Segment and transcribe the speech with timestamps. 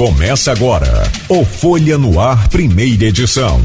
[0.00, 3.60] Começa agora o Folha no Ar, primeira edição.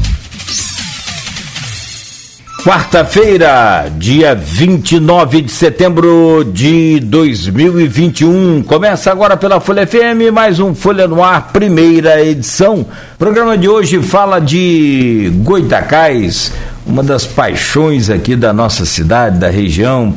[2.62, 8.62] Quarta-feira, dia 29 de setembro de 2021.
[8.64, 12.80] Começa agora pela Folha FM, mais um Folha no Ar, primeira edição.
[13.14, 16.52] O programa de hoje fala de Goitacás,
[16.86, 20.14] uma das paixões aqui da nossa cidade, da região.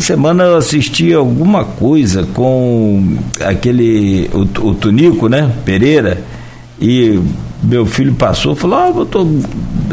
[0.00, 6.18] Semana eu assisti alguma coisa com aquele, o, o Tunico, né, Pereira,
[6.80, 7.20] e
[7.62, 9.26] meu filho passou, falou, ah, doutor,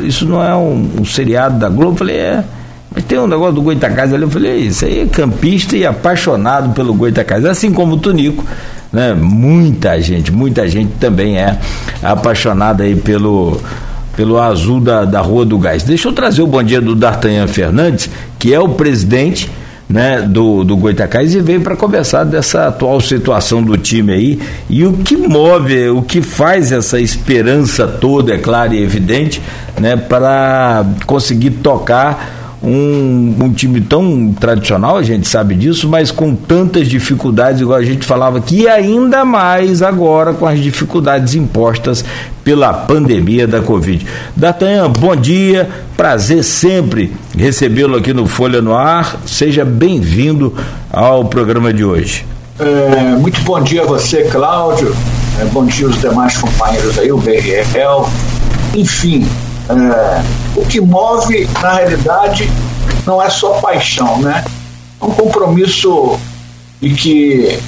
[0.04, 1.92] isso não é um, um, seriado da Globo?
[1.92, 2.44] Eu falei, é,
[2.94, 6.74] mas tem um negócio do Goitacás ali, eu falei, isso aí é campista e apaixonado
[6.74, 8.44] pelo Goitacás, assim como o Tunico,
[8.92, 11.58] né, muita gente, muita gente também é
[12.02, 13.60] apaixonada aí pelo
[14.16, 15.84] pelo azul da, da Rua do Gás.
[15.84, 19.50] Deixa eu trazer o bom dia do D'Artagnan Fernandes, que é o presidente
[19.92, 24.40] né, do, do Goitacás e veio para conversar dessa atual situação do time aí.
[24.70, 29.42] E o que move, o que faz essa esperança toda, é claro e evidente,
[29.80, 36.36] né, para conseguir tocar um, um, time tão tradicional, a gente sabe disso, mas com
[36.36, 42.06] tantas dificuldades, igual a gente falava aqui, e ainda mais agora com as dificuldades impostas
[42.44, 44.06] pela pandemia da Covid.
[44.36, 50.54] D'Artagnan, bom dia, prazer sempre recebê-lo aqui no Folha no Ar, seja bem-vindo
[50.92, 52.26] ao programa de hoje.
[52.60, 54.96] É, muito bom dia a você, Cláudio,
[55.40, 58.08] é, bom dia aos demais companheiros aí, o BRL,
[58.76, 59.26] enfim,
[59.68, 60.22] é,
[60.56, 62.50] o que move, na realidade,
[63.06, 64.44] não é só paixão, né?
[65.02, 66.20] É um compromisso
[66.82, 67.60] de que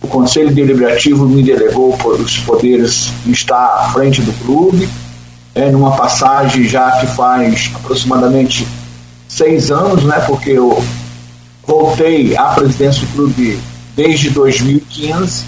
[0.00, 4.88] o Conselho Deliberativo me delegou por os poderes de estar à frente do clube,
[5.54, 8.66] é, numa passagem já que faz aproximadamente
[9.28, 10.18] seis anos, né?
[10.26, 10.82] Porque eu
[11.66, 13.58] voltei à presidência do clube
[13.94, 15.44] desde 2015.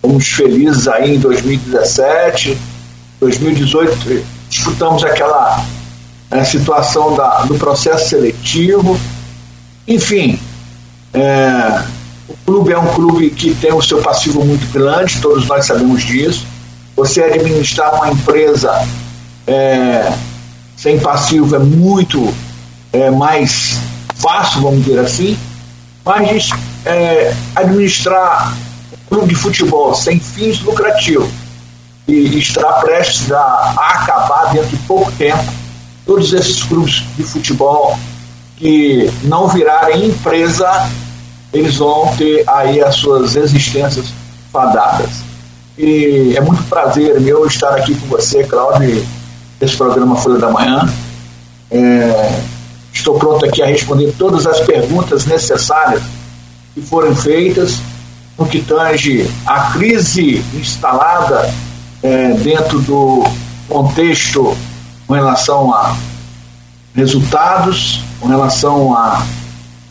[0.00, 2.58] Fomos felizes aí em 2017,
[3.20, 5.64] 2018 disputamos aquela
[6.30, 9.00] é, situação da, do processo seletivo.
[9.88, 10.38] Enfim,
[11.14, 11.82] é,
[12.28, 16.02] o clube é um clube que tem o seu passivo muito grande, todos nós sabemos
[16.04, 16.46] disso.
[16.94, 18.86] Você administrar uma empresa
[19.46, 20.12] é,
[20.76, 22.32] sem passivo é muito
[22.92, 23.78] é, mais
[24.16, 25.36] fácil, vamos dizer assim,
[26.04, 26.50] mas
[26.84, 28.54] é, administrar
[28.92, 31.41] um clube de futebol sem fins lucrativos
[32.06, 35.44] e está prestes a, acabar dentro de pouco tempo.
[36.04, 37.96] Todos esses clubes de futebol
[38.56, 40.88] que não virarem empresa,
[41.52, 44.06] eles vão ter aí as suas existências
[44.52, 45.10] fadadas.
[45.78, 49.06] E é muito prazer meu estar aqui com você, Cláudio,
[49.60, 50.92] nesse programa Folha da Manhã.
[51.70, 52.40] É,
[52.92, 56.02] estou pronto aqui a responder todas as perguntas necessárias
[56.74, 57.78] que forem feitas
[58.38, 61.50] no que tange a crise instalada
[62.02, 63.24] é, dentro do
[63.68, 64.56] contexto
[65.06, 65.96] com relação a
[66.94, 69.24] resultados, com relação a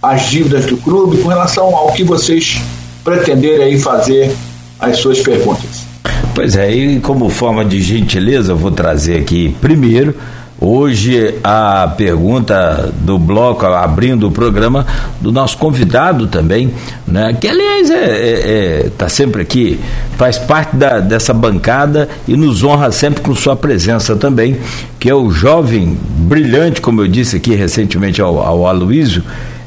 [0.02, 2.60] as dívidas do clube, com relação ao que vocês
[3.04, 4.36] pretenderem aí fazer
[4.80, 5.86] as suas perguntas.
[6.34, 10.16] Pois é, e como forma de gentileza, eu vou trazer aqui primeiro
[10.64, 14.86] Hoje a pergunta do bloco, abrindo o programa,
[15.20, 16.72] do nosso convidado também,
[17.08, 17.34] né?
[17.34, 19.80] que aliás está é, é, é, tá sempre aqui,
[20.18, 24.60] faz parte da, dessa bancada e nos honra sempre com sua presença também,
[25.00, 29.24] que é o jovem brilhante, como eu disse aqui recentemente ao, ao Aloísio,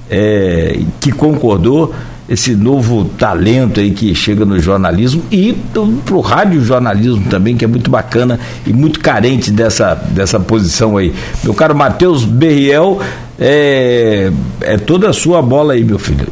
[0.08, 1.92] é, que concordou
[2.28, 5.52] esse novo talento aí que chega no jornalismo e
[6.04, 11.14] para o radiojornalismo também, que é muito bacana e muito carente dessa, dessa posição aí.
[11.42, 13.00] Meu caro Matheus Berriel,
[13.38, 14.30] é,
[14.60, 16.26] é toda a sua bola aí, meu filho.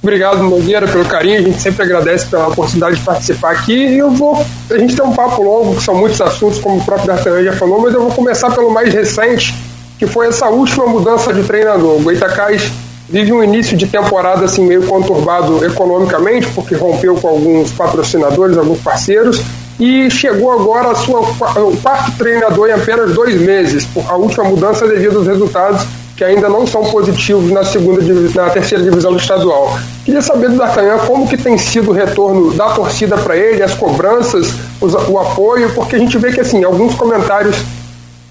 [0.00, 1.38] Obrigado, Nogueira, pelo carinho.
[1.38, 3.74] A gente sempre agradece pela oportunidade de participar aqui.
[3.74, 4.46] E eu vou.
[4.70, 7.52] A gente tem um papo longo, que são muitos assuntos, como o próprio D'Artagnan já
[7.54, 9.52] falou, mas eu vou começar pelo mais recente,
[9.98, 11.96] que foi essa última mudança de treinador.
[11.96, 12.70] O Goitacás
[13.08, 18.80] vive um início de temporada assim meio conturbado economicamente, porque rompeu com alguns patrocinadores, alguns
[18.80, 19.42] parceiros,
[19.80, 24.86] e chegou agora a sua, o quarto treinador em apenas dois meses, a última mudança
[24.86, 25.86] devido aos resultados
[26.18, 28.02] que ainda não são positivos na segunda
[28.34, 29.78] na terceira divisão do estadual.
[30.04, 33.72] Queria saber do D'Artagnan como que tem sido o retorno da torcida para ele, as
[33.74, 37.56] cobranças, os, o apoio, porque a gente vê que assim, alguns comentários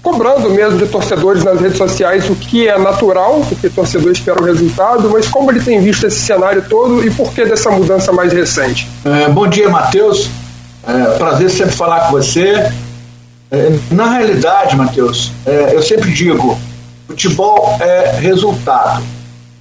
[0.02, 4.44] cobrando mesmo de torcedores nas redes sociais o que é natural, porque torcedor espera o
[4.44, 8.32] resultado, mas como ele tem visto esse cenário todo e por que dessa mudança mais
[8.32, 8.88] recente?
[9.04, 10.30] É, bom dia, Matheus.
[10.86, 12.70] É, prazer sempre falar com você.
[13.50, 16.58] É, na realidade, Matheus, é, eu sempre digo:
[17.06, 19.02] futebol é resultado.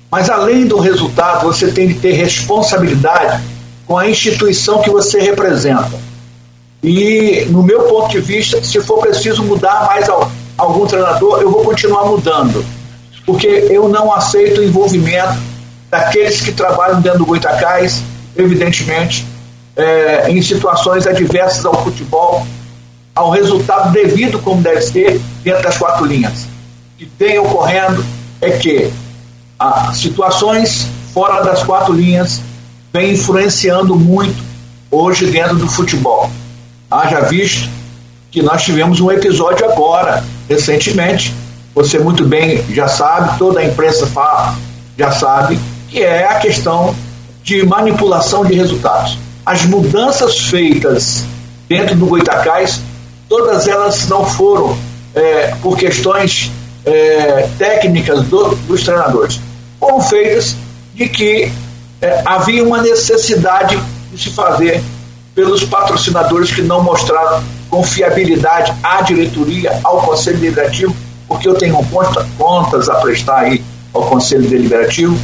[0.09, 3.43] Mas além do resultado, você tem que ter responsabilidade
[3.85, 5.91] com a instituição que você representa.
[6.83, 10.07] E, no meu ponto de vista, se for preciso mudar mais
[10.57, 12.63] algum treinador, eu vou continuar mudando.
[13.25, 15.37] Porque eu não aceito o envolvimento
[15.89, 18.01] daqueles que trabalham dentro do Goitacás,
[18.35, 19.25] evidentemente,
[19.75, 22.45] é, em situações adversas ao futebol,
[23.13, 26.43] ao resultado devido como deve ser dentro das quatro linhas.
[26.95, 28.03] O que vem ocorrendo
[28.41, 28.91] é que
[29.59, 32.41] as situações fora das quatro linhas
[32.93, 34.43] vem influenciando muito
[34.91, 36.29] hoje dentro do futebol.
[36.89, 37.69] Haja visto
[38.31, 41.33] que nós tivemos um episódio agora, recentemente,
[41.75, 44.55] você muito bem já sabe, toda a imprensa fala,
[44.97, 46.95] já sabe, que é a questão
[47.43, 49.17] de manipulação de resultados.
[49.45, 51.25] As mudanças feitas
[51.67, 52.79] dentro do Goitacás,
[53.27, 54.77] todas elas não foram
[55.13, 56.51] é, por questões
[56.85, 59.41] é, técnicas do, dos treinadores,
[59.77, 60.55] foram feitas
[60.95, 61.51] de que
[62.01, 63.77] é, havia uma necessidade
[64.11, 64.81] de se fazer
[65.37, 70.95] pelos patrocinadores que não mostraram confiabilidade à diretoria, ao Conselho Deliberativo,
[71.27, 71.77] porque eu tenho
[72.39, 73.63] contas a prestar aí
[73.93, 75.15] ao Conselho Deliberativo.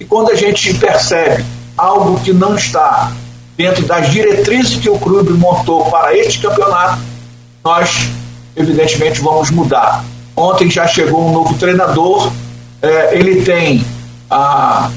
[0.00, 1.44] E quando a gente percebe
[1.76, 3.12] algo que não está
[3.54, 6.98] dentro das diretrizes que o clube montou para este campeonato,
[7.62, 8.08] nós,
[8.56, 10.02] evidentemente, vamos mudar.
[10.34, 12.32] Ontem já chegou um novo treinador,
[12.80, 13.84] é, ele tem
[14.30, 14.90] a,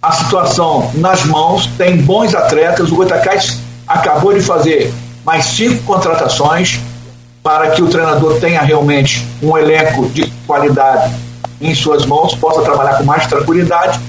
[0.00, 2.90] a situação nas mãos, tem bons atletas.
[2.90, 3.60] O Goitacás
[3.94, 4.92] acabou de fazer
[5.24, 6.80] mais cinco contratações
[7.42, 11.12] para que o treinador tenha realmente um elenco de qualidade
[11.60, 14.00] em suas mãos, possa trabalhar com mais tranquilidade.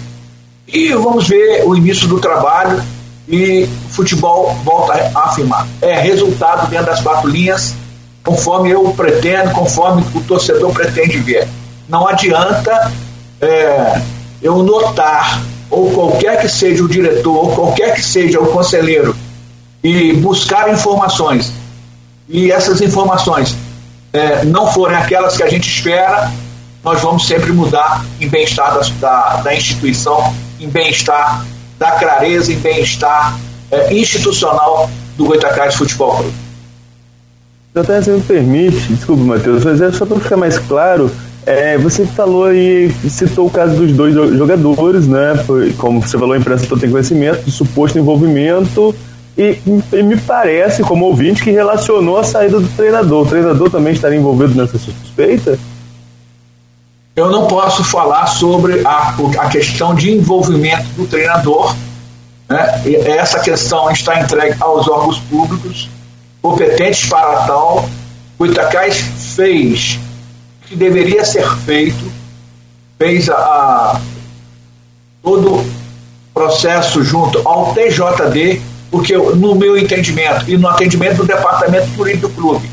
[0.68, 2.81] E vamos ver o início do trabalho
[3.27, 5.68] e o futebol volta a afirmar.
[5.81, 7.75] É resultado dentro das quatro linhas,
[8.24, 11.47] conforme eu pretendo, conforme o torcedor pretende ver.
[11.88, 12.91] Não adianta
[13.39, 14.01] é,
[14.41, 19.15] eu notar, ou qualquer que seja o diretor, ou qualquer que seja o conselheiro,
[19.83, 21.51] e buscar informações,
[22.30, 23.56] e essas informações
[24.13, 26.31] é, não forem aquelas que a gente espera,
[26.83, 31.45] nós vamos sempre mudar em bem-estar da, da, instituição, em bem-estar
[31.77, 33.38] da clareza, em bem-estar
[33.71, 36.33] é, institucional do Goitacás Futebol Clube.
[37.75, 41.09] Até se me permite, desculpa, Matheus, mas é só para ficar mais claro,
[41.45, 45.33] é, você falou aí, citou o caso dos dois jogadores, né?
[45.77, 48.95] Como você falou, a imprensa tem conhecimento do suposto envolvimento
[49.38, 49.59] e,
[49.91, 53.25] e, me parece, como ouvinte, que relacionou a saída do treinador.
[53.25, 55.57] O treinador também estaria envolvido nessa suspeita?
[57.15, 61.75] Eu não posso falar sobre a, a questão de envolvimento do treinador.
[62.47, 62.81] Né?
[63.06, 65.89] Essa questão está entregue aos órgãos públicos
[66.41, 67.89] competentes para tal.
[68.38, 68.97] O Itacais
[69.35, 70.00] fez
[70.63, 72.12] o que deveria ser feito,
[73.00, 74.01] fez a, a
[75.24, 75.65] todo o
[76.33, 82.36] processo junto ao TJD porque no meu entendimento e no atendimento do departamento jurídico do
[82.36, 82.69] clube,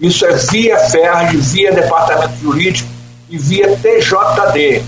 [0.00, 2.88] isso é via FERJ, via departamento jurídico
[3.28, 4.84] e via TJD,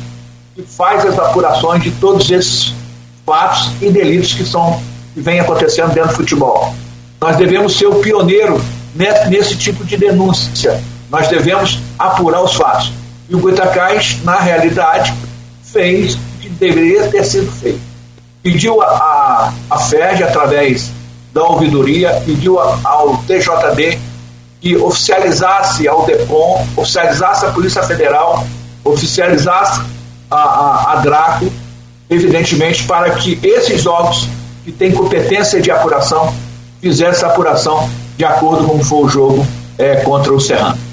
[0.54, 2.72] que faz as apurações de todos esses
[3.26, 4.80] fatos e delitos que são
[5.12, 6.72] que vem acontecendo dentro do futebol.
[7.20, 8.64] Nós devemos ser o pioneiro
[8.94, 10.80] nesse, nesse tipo de denúncia.
[11.10, 12.92] Nós devemos apurar os fatos.
[13.28, 15.12] E o Goitacás, na realidade,
[15.64, 17.89] fez o que deveria ter sido feito
[18.42, 20.90] pediu a, a, a FERJ, através
[21.32, 23.98] da ouvidoria, pediu a, ao TJD
[24.60, 28.44] que oficializasse ao DEPOM, oficializasse a Polícia Federal,
[28.84, 29.80] oficializasse
[30.30, 31.50] a, a, a DRACO,
[32.10, 34.28] evidentemente, para que esses órgãos
[34.64, 36.34] que têm competência de apuração
[36.80, 39.46] fizessem a apuração de acordo com o jogo
[39.78, 40.89] é, contra o Serrano.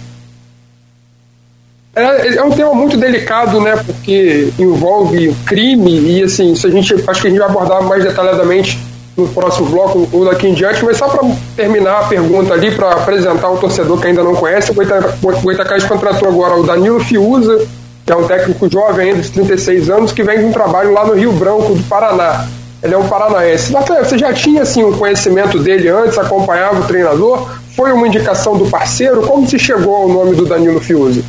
[1.98, 3.76] É, é um tema muito delicado, né?
[3.84, 8.04] Porque envolve crime e assim, isso a gente acho que a gente vai abordar mais
[8.04, 8.78] detalhadamente
[9.18, 12.92] no próximo bloco ou daqui em diante, mas só para terminar a pergunta ali, para
[12.92, 17.68] apresentar o torcedor que ainda não conhece, o Goitacás contratou agora o Danilo Fiuza,
[18.06, 21.04] que é um técnico jovem ainda de 36 anos, que vem de um trabalho lá
[21.04, 22.46] no Rio Branco, do Paraná.
[22.84, 23.74] Ele é um paranaense.
[23.74, 27.50] Você já tinha assim um conhecimento dele antes, acompanhava o treinador?
[27.76, 29.24] Foi uma indicação do parceiro?
[29.24, 31.24] Como se chegou ao nome do Danilo Fiuza?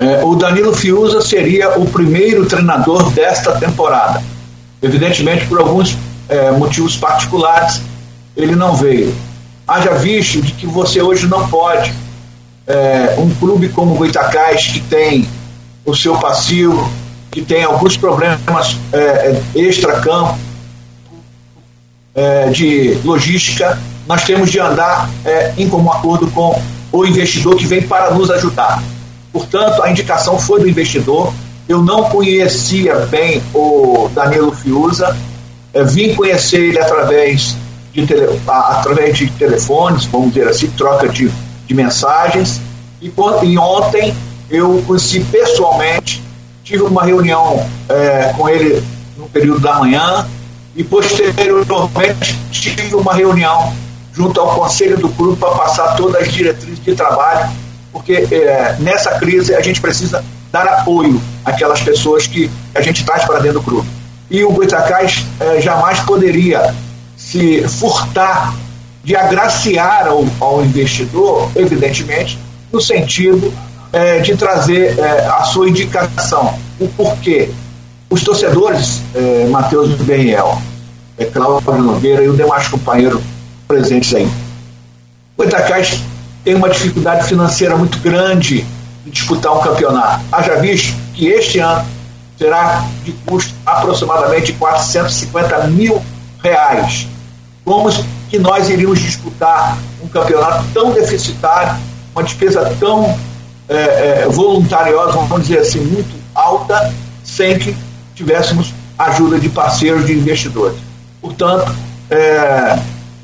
[0.00, 4.22] É, o Danilo Fiuza seria o primeiro treinador desta temporada.
[4.82, 5.94] Evidentemente, por alguns
[6.26, 7.82] é, motivos particulares,
[8.34, 9.14] ele não veio.
[9.68, 11.92] Haja visto de que você hoje não pode,
[12.66, 15.28] é, um clube como o Goitacás, que tem
[15.84, 16.90] o seu passivo,
[17.30, 20.38] que tem alguns problemas é, é extra-campo,
[22.14, 27.66] é, de logística, nós temos de andar é, em comum acordo com o investidor que
[27.66, 28.82] vem para nos ajudar.
[29.32, 31.32] Portanto, a indicação foi do investidor.
[31.68, 35.16] Eu não conhecia bem o Danilo Fiuza,
[35.72, 37.56] é, vim conhecer ele através
[37.92, 41.30] de, tele, através de telefones, vamos dizer assim, troca de,
[41.66, 42.60] de mensagens.
[43.00, 43.12] E,
[43.44, 44.14] e ontem
[44.50, 46.22] eu conheci pessoalmente,
[46.64, 48.82] tive uma reunião é, com ele
[49.16, 50.26] no período da manhã
[50.74, 53.72] e posteriormente tive uma reunião
[54.12, 57.50] junto ao conselho do clube para passar todas as diretrizes de trabalho,
[57.92, 63.24] porque é, nessa crise a gente precisa dar apoio àquelas pessoas que a gente traz
[63.24, 63.88] para dentro do clube.
[64.30, 66.74] E o Goitacás é, jamais poderia
[67.16, 68.54] se furtar
[69.02, 72.38] de agraciar ao, ao investidor, evidentemente,
[72.72, 73.52] no sentido
[73.92, 76.58] é, de trazer é, a sua indicação.
[76.78, 77.50] O porquê?
[78.08, 80.60] Os torcedores, é, Matheus Beniel,
[81.18, 83.20] é, Cláudio Nogueira e o demais companheiro
[83.66, 84.28] presentes aí.
[85.36, 86.00] O Itacás
[86.44, 88.66] tem uma dificuldade financeira muito grande
[89.04, 90.24] de disputar um campeonato.
[90.32, 91.84] Haja visto que este ano
[92.38, 96.02] será de custo aproximadamente 450 mil
[96.42, 97.06] reais.
[97.64, 97.90] Como
[98.30, 101.78] que nós iríamos disputar um campeonato tão deficitário,
[102.14, 103.18] uma despesa tão
[103.68, 103.74] é,
[104.22, 106.92] é, voluntariosa, vamos dizer assim, muito alta,
[107.22, 107.76] sem que
[108.14, 110.78] tivéssemos ajuda de parceiros, de investidores.
[111.20, 111.72] Portanto,
[112.10, 112.78] é,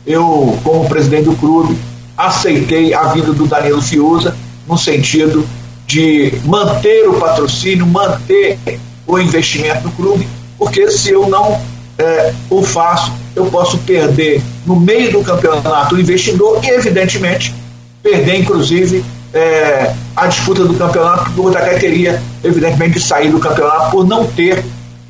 [0.06, 1.76] eu, como presidente do clube,
[2.16, 5.46] aceitei a vinda do Danilo Fiuza no sentido
[5.87, 8.58] de manter o patrocínio, manter
[9.06, 10.26] o investimento no clube,
[10.58, 11.61] porque se eu não
[11.99, 17.54] é, o faço, eu posso perder no meio do campeonato o investidor e, evidentemente,
[18.02, 23.38] perder, inclusive, é, a disputa do campeonato, porque o Botafogo teria, evidentemente, de sair do
[23.38, 24.64] campeonato por não ter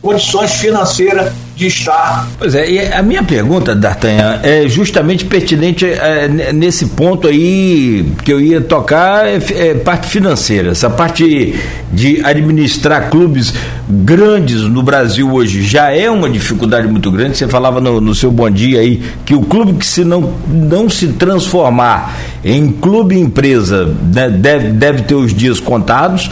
[0.07, 2.29] condições financeiras de estar.
[2.39, 8.33] Pois é, e a minha pergunta, D'Artagnan, é justamente pertinente é, nesse ponto aí que
[8.33, 11.57] eu ia tocar, é, é, parte financeira, essa parte
[11.93, 13.53] de administrar clubes
[13.89, 17.37] grandes no Brasil hoje já é uma dificuldade muito grande.
[17.37, 20.89] Você falava no, no seu bom dia aí que o clube que se não, não
[20.89, 26.31] se transformar em clube empresa né, deve, deve ter os dias contados.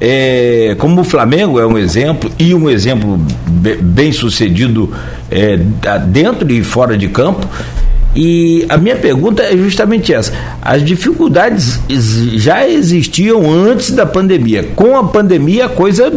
[0.00, 3.18] É, como o Flamengo é um exemplo e um exemplo
[3.80, 4.92] bem sucedido
[5.30, 5.58] é,
[6.06, 7.48] dentro e fora de campo.
[8.14, 14.62] E a minha pergunta é justamente essa: as dificuldades já existiam antes da pandemia.
[14.74, 16.12] Com a pandemia a coisa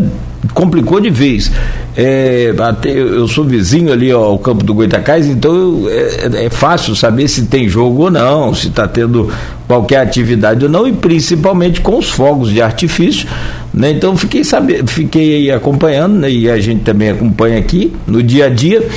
[0.53, 1.51] complicou de vez.
[1.97, 7.27] É, até, eu sou vizinho ali ao campo do Goitacás, então é, é, fácil saber
[7.27, 9.29] se tem jogo ou não, se está tendo
[9.67, 13.27] qualquer atividade ou não, e principalmente com os fogos de artifício.
[13.73, 13.91] Né?
[13.91, 16.31] Então fiquei saber, fiquei acompanhando, né?
[16.31, 18.87] e a gente também acompanha aqui no dia a dia.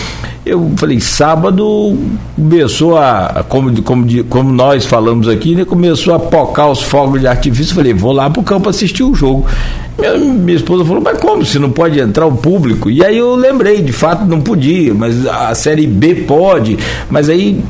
[0.45, 1.97] Eu falei, sábado
[2.35, 5.65] começou a, como, como, como nós falamos aqui, né?
[5.65, 7.75] começou a pocar os fogos de artifício.
[7.75, 9.47] Falei, vou lá para o campo assistir o jogo.
[9.99, 11.45] Minha, minha esposa falou, mas como?
[11.45, 12.82] Se não pode entrar o público?
[12.91, 16.79] E aí eu lembrei, de fato não podia, mas a série B pode,
[17.11, 17.63] mas aí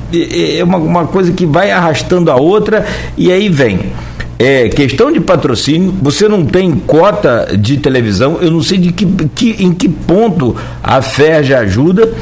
[0.59, 2.85] é uma, uma coisa que vai arrastando a outra
[3.17, 3.93] e aí vem.
[4.39, 9.07] É, questão de patrocínio, você não tem cota de televisão, eu não sei de que,
[9.35, 12.13] que em que ponto a FER ajuda,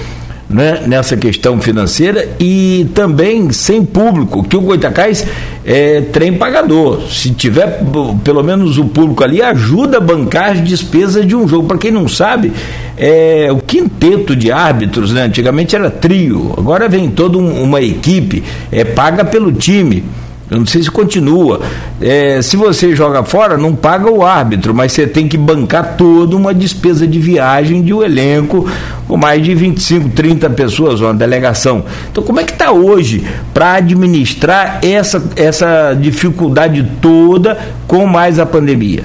[0.50, 5.24] né, nessa questão financeira e também sem público, que o Goitacás
[5.64, 7.02] é trem pagador.
[7.08, 7.80] Se tiver
[8.24, 11.68] pelo menos o público ali, ajuda a bancar as despesas de um jogo.
[11.68, 12.52] Para quem não sabe,
[12.96, 18.42] é, o quinteto de árbitros, né, antigamente era trio, agora vem toda um, uma equipe,
[18.72, 20.04] é paga pelo time.
[20.50, 21.60] Eu não sei se continua.
[22.00, 26.34] É, se você joga fora, não paga o árbitro, mas você tem que bancar toda
[26.36, 28.68] uma despesa de viagem de um elenco
[29.06, 31.84] com mais de 25, 30 pessoas, uma delegação.
[32.10, 38.44] Então, como é que está hoje para administrar essa, essa dificuldade toda com mais a
[38.44, 39.04] pandemia?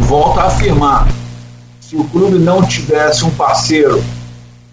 [0.00, 1.08] Volto a afirmar:
[1.80, 4.04] se o clube não tivesse um parceiro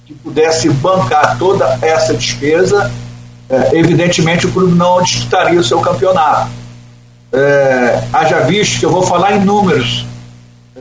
[0.05, 2.91] que pudesse bancar toda essa despesa,
[3.49, 6.49] é, evidentemente o clube não disputaria o seu campeonato.
[7.31, 10.05] É, haja visto que eu vou falar em números,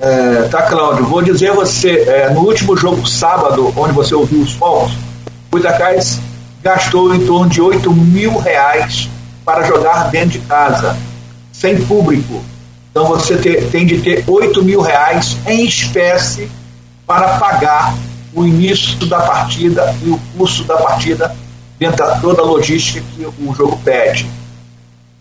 [0.01, 1.07] é, tá, Cláudio?
[1.07, 4.93] Vou dizer a você: é, no último jogo, sábado, onde você ouviu os fogos,
[5.51, 6.21] o Itacais
[6.63, 9.09] gastou em torno de 8 mil reais
[9.45, 10.97] para jogar dentro de casa,
[11.53, 12.43] sem público.
[12.91, 16.51] Então você ter, tem de ter 8 mil reais em espécie
[17.07, 17.95] para pagar
[18.35, 21.35] o início da partida e o custo da partida
[21.79, 24.29] dentro de toda a logística que o jogo pede.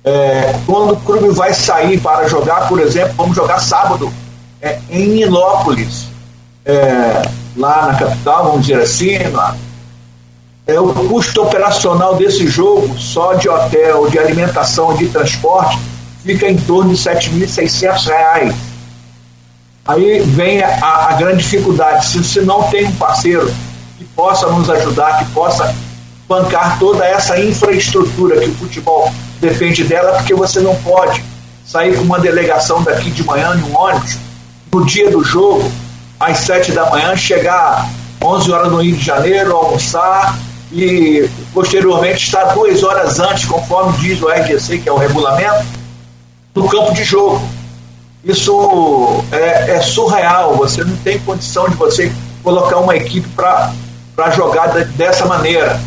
[0.03, 4.11] É, quando o clube vai sair para jogar, por exemplo, vamos jogar sábado
[4.61, 6.07] é, em Nilópolis,
[6.63, 7.23] é,
[7.57, 9.55] lá na capital, vamos dizer assim, lá,
[10.67, 15.79] é, o custo operacional desse jogo, só de hotel, de alimentação de transporte,
[16.23, 18.53] fica em torno de R$ 7.600.
[19.87, 23.51] Aí vem a, a, grande dificuldade, se você não tem um parceiro
[24.15, 25.75] possa nos ajudar, que possa
[26.27, 31.23] bancar toda essa infraestrutura que o futebol depende dela, porque você não pode
[31.65, 34.17] sair com uma delegação daqui de manhã em um ônibus,
[34.73, 35.71] no dia do jogo,
[36.19, 37.89] às sete da manhã, chegar
[38.23, 40.37] 11 horas no Rio de Janeiro, almoçar
[40.71, 45.65] e posteriormente estar duas horas antes, conforme diz o RGC, que é o regulamento,
[46.53, 47.41] no campo de jogo.
[48.23, 52.11] Isso é, é surreal, você não tem condição de você
[52.43, 55.79] colocar uma equipe para jogar dessa maneira.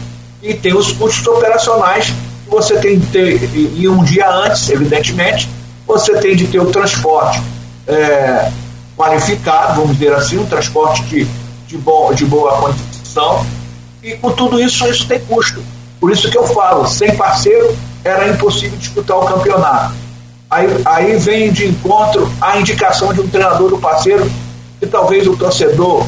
[0.43, 5.49] E tem os custos operacionais que você tem que ter, e um dia antes, evidentemente,
[5.87, 7.43] você tem de ter o transporte
[7.87, 8.51] é,
[8.97, 11.27] qualificado, vamos dizer assim, um transporte de,
[11.67, 13.45] de, bom, de boa condição,
[14.03, 15.63] e com tudo isso, isso tem custo.
[15.99, 19.95] Por isso que eu falo, sem parceiro era impossível disputar o campeonato.
[20.51, 24.31] Aí, aí vem de encontro a indicação de um treinador do parceiro,
[24.79, 26.07] que talvez o torcedor,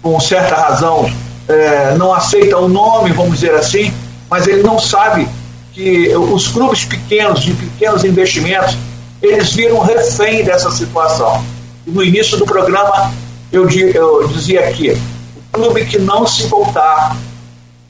[0.00, 1.10] com certa razão,
[1.48, 3.92] é, não aceita o nome, vamos dizer assim,
[4.30, 5.28] mas ele não sabe
[5.72, 8.76] que os clubes pequenos, de pequenos investimentos,
[9.20, 11.44] eles viram refém dessa situação.
[11.86, 13.12] E no início do programa
[13.50, 17.16] eu, eu dizia aqui, o clube que não se voltar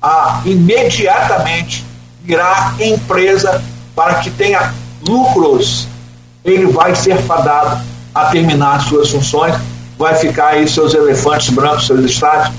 [0.00, 1.84] a imediatamente
[2.22, 3.62] virar empresa
[3.94, 4.74] para que tenha
[5.06, 5.86] lucros,
[6.44, 7.80] ele vai ser fadado
[8.14, 9.54] a terminar suas funções,
[9.96, 12.54] vai ficar aí seus elefantes brancos, seus estádios,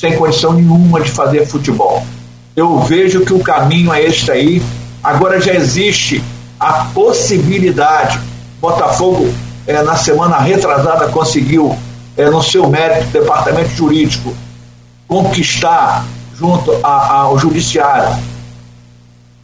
[0.00, 2.02] sem condição nenhuma de fazer futebol.
[2.56, 4.62] Eu vejo que o caminho é este aí.
[5.02, 6.24] Agora já existe
[6.58, 8.18] a possibilidade.
[8.62, 9.30] Botafogo,
[9.66, 11.76] é, na semana retrasada, conseguiu,
[12.16, 14.34] é, no seu mérito, departamento jurídico,
[15.06, 18.16] conquistar junto a, ao judiciário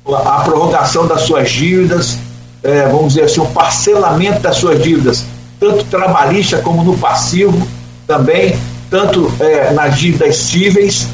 [0.08, 2.16] a prorrogação das suas dívidas,
[2.62, 5.26] é, vamos dizer assim, o parcelamento das suas dívidas,
[5.60, 7.66] tanto trabalhista como no passivo
[8.06, 8.56] também,
[8.90, 11.08] tanto é, nas dívidas cíveis.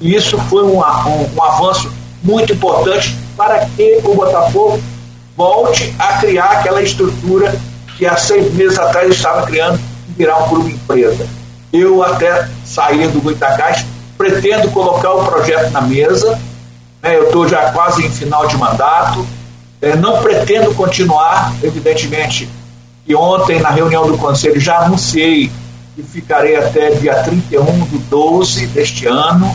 [0.00, 1.90] E isso foi um, um, um avanço
[2.22, 4.80] muito importante para que o Botafogo
[5.36, 7.54] volte a criar aquela estrutura
[7.96, 11.26] que há seis meses atrás estava criando e virar um clube empresa.
[11.72, 13.84] Eu até saí do Goitacás
[14.16, 16.38] pretendo colocar o projeto na mesa.
[17.02, 19.26] Né, eu estou já quase em final de mandato.
[19.80, 22.48] É, não pretendo continuar, evidentemente,
[23.08, 25.50] e ontem, na reunião do Conselho, já anunciei
[25.98, 29.54] que ficarei até dia 31 de 12 deste ano.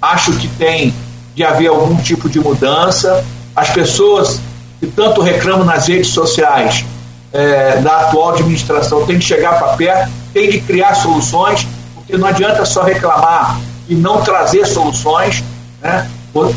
[0.00, 0.94] Acho que tem
[1.34, 3.22] de haver algum tipo de mudança.
[3.54, 4.40] As pessoas
[4.80, 6.82] que tanto reclamam nas redes sociais
[7.30, 12.26] é, da atual administração têm de chegar para perto, têm de criar soluções, porque não
[12.26, 15.44] adianta só reclamar e não trazer soluções.
[15.82, 16.10] Né?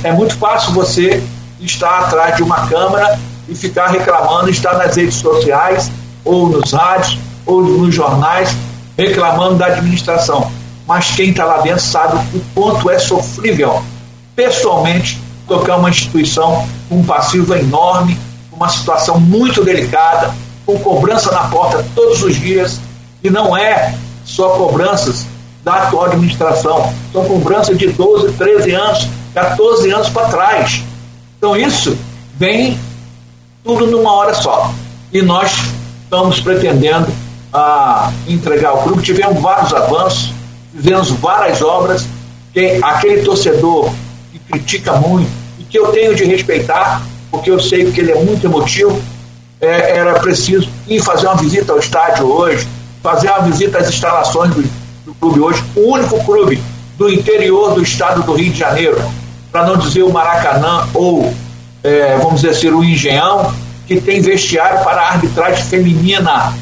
[0.05, 1.21] É muito fácil você
[1.59, 3.19] estar atrás de uma câmera
[3.49, 5.91] e ficar reclamando, estar nas redes sociais,
[6.23, 8.55] ou nos rádios, ou nos jornais,
[8.97, 10.51] reclamando da administração.
[10.88, 13.84] Mas quem está lá dentro sabe o quanto é sofrível,
[14.36, 18.17] pessoalmente, tocar uma instituição com um passivo enorme,
[18.51, 20.34] uma situação muito delicada,
[20.65, 22.79] com cobrança na porta todos os dias,
[23.23, 25.25] e não é só cobranças
[25.63, 26.93] da atual administração.
[27.12, 30.84] São cobranças de 12, 13 anos, 14 anos para trás.
[31.38, 31.97] Então isso
[32.36, 32.79] vem
[33.63, 34.71] tudo numa hora só.
[35.12, 35.51] E nós
[36.03, 37.08] estamos pretendendo
[37.55, 39.01] a entregar o clube.
[39.01, 40.33] Tivemos vários avanços,
[40.75, 42.05] fizemos várias obras.
[42.53, 43.91] Tem aquele torcedor
[44.31, 48.21] que critica muito e que eu tenho de respeitar, porque eu sei que ele é
[48.21, 49.01] muito emotivo.
[49.61, 52.67] É, era preciso ir fazer uma visita ao estádio hoje,
[53.01, 54.63] fazer uma visita às instalações do,
[55.05, 56.61] do clube hoje, o único clube
[56.97, 59.01] do interior do estado do Rio de Janeiro,
[59.51, 61.33] para não dizer o Maracanã ou,
[61.83, 63.53] é, vamos dizer assim, o Engenhão,
[63.87, 66.53] que tem vestiário para arbitragem feminina.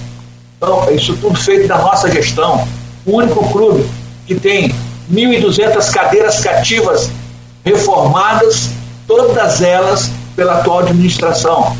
[0.64, 2.68] Então, isso tudo feito da nossa gestão.
[3.06, 3.86] O único clube
[4.26, 4.74] que tem
[5.12, 7.12] 1.200 cadeiras cativas
[7.64, 8.70] reformadas,
[9.06, 11.76] todas elas pela atual administração.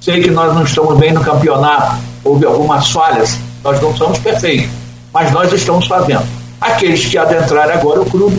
[0.00, 4.68] Sei que nós não estamos bem no campeonato, houve algumas falhas, nós não somos perfeitos
[5.16, 6.26] mas nós estamos fazendo.
[6.60, 8.38] Aqueles que adentrarem agora o clube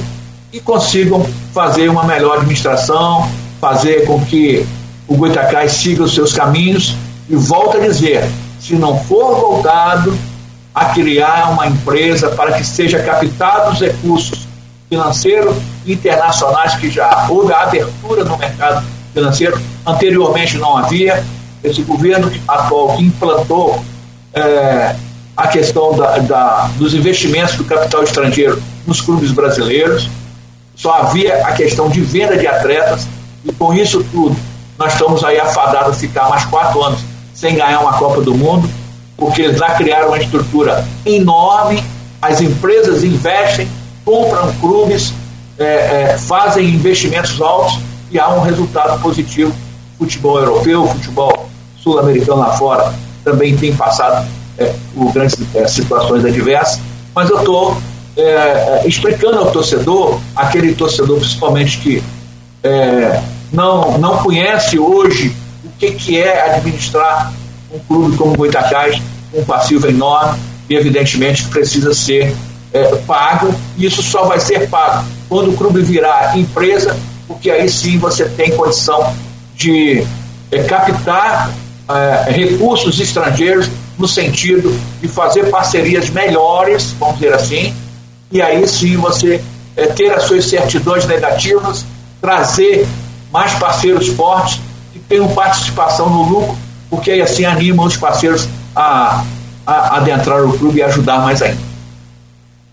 [0.53, 3.27] e consigam fazer uma melhor administração,
[3.59, 4.63] fazer com que
[5.07, 6.95] o Goitacás siga os seus caminhos
[7.27, 8.23] e volta a dizer,
[8.67, 10.17] se não for voltado
[10.75, 14.45] a criar uma empresa para que seja captado os recursos
[14.89, 21.23] financeiros internacionais que já houve a abertura no mercado financeiro, anteriormente não havia,
[21.63, 23.83] esse governo atual que implantou
[24.33, 24.95] é,
[25.35, 30.09] a questão da, da, dos investimentos do capital estrangeiro nos clubes brasileiros,
[30.75, 33.07] só havia a questão de venda de atletas,
[33.45, 34.35] e com isso tudo,
[34.77, 36.99] nós estamos aí afadados a ficar mais quatro anos
[37.37, 38.67] sem ganhar uma Copa do Mundo,
[39.15, 41.83] porque eles já criaram uma estrutura enorme,
[42.19, 43.67] as empresas investem,
[44.03, 45.13] compram clubes,
[45.59, 45.65] é,
[46.13, 49.53] é, fazem investimentos altos e há um resultado positivo.
[49.99, 51.47] Futebol europeu, futebol
[51.77, 52.91] sul-americano lá fora
[53.23, 56.79] também tem passado é, por grandes é, situações adversas,
[57.13, 57.77] mas eu estou
[58.15, 62.03] é, é, explicando ao torcedor, aquele torcedor principalmente que
[63.53, 65.33] não, não conhece hoje
[65.79, 67.33] que, que é administrar
[67.71, 69.01] um clube como o Goitacás,
[69.33, 72.33] um passivo enorme, e evidentemente precisa ser
[72.73, 77.69] é, pago, e isso só vai ser pago quando o clube virar empresa, porque aí
[77.69, 79.13] sim você tem condição
[79.55, 80.03] de
[80.51, 81.51] é, captar
[81.89, 87.73] é, recursos estrangeiros no sentido de fazer parcerias melhores, vamos dizer assim,
[88.31, 89.41] e aí sim você
[89.75, 91.85] é, ter as suas certidões negativas,
[92.21, 92.87] trazer
[93.31, 94.59] mais parceiros fortes
[95.07, 96.57] tenham participação no lucro,
[96.89, 99.23] porque aí assim anima os parceiros a,
[99.65, 101.67] a adentrar o clube e ajudar mais ainda.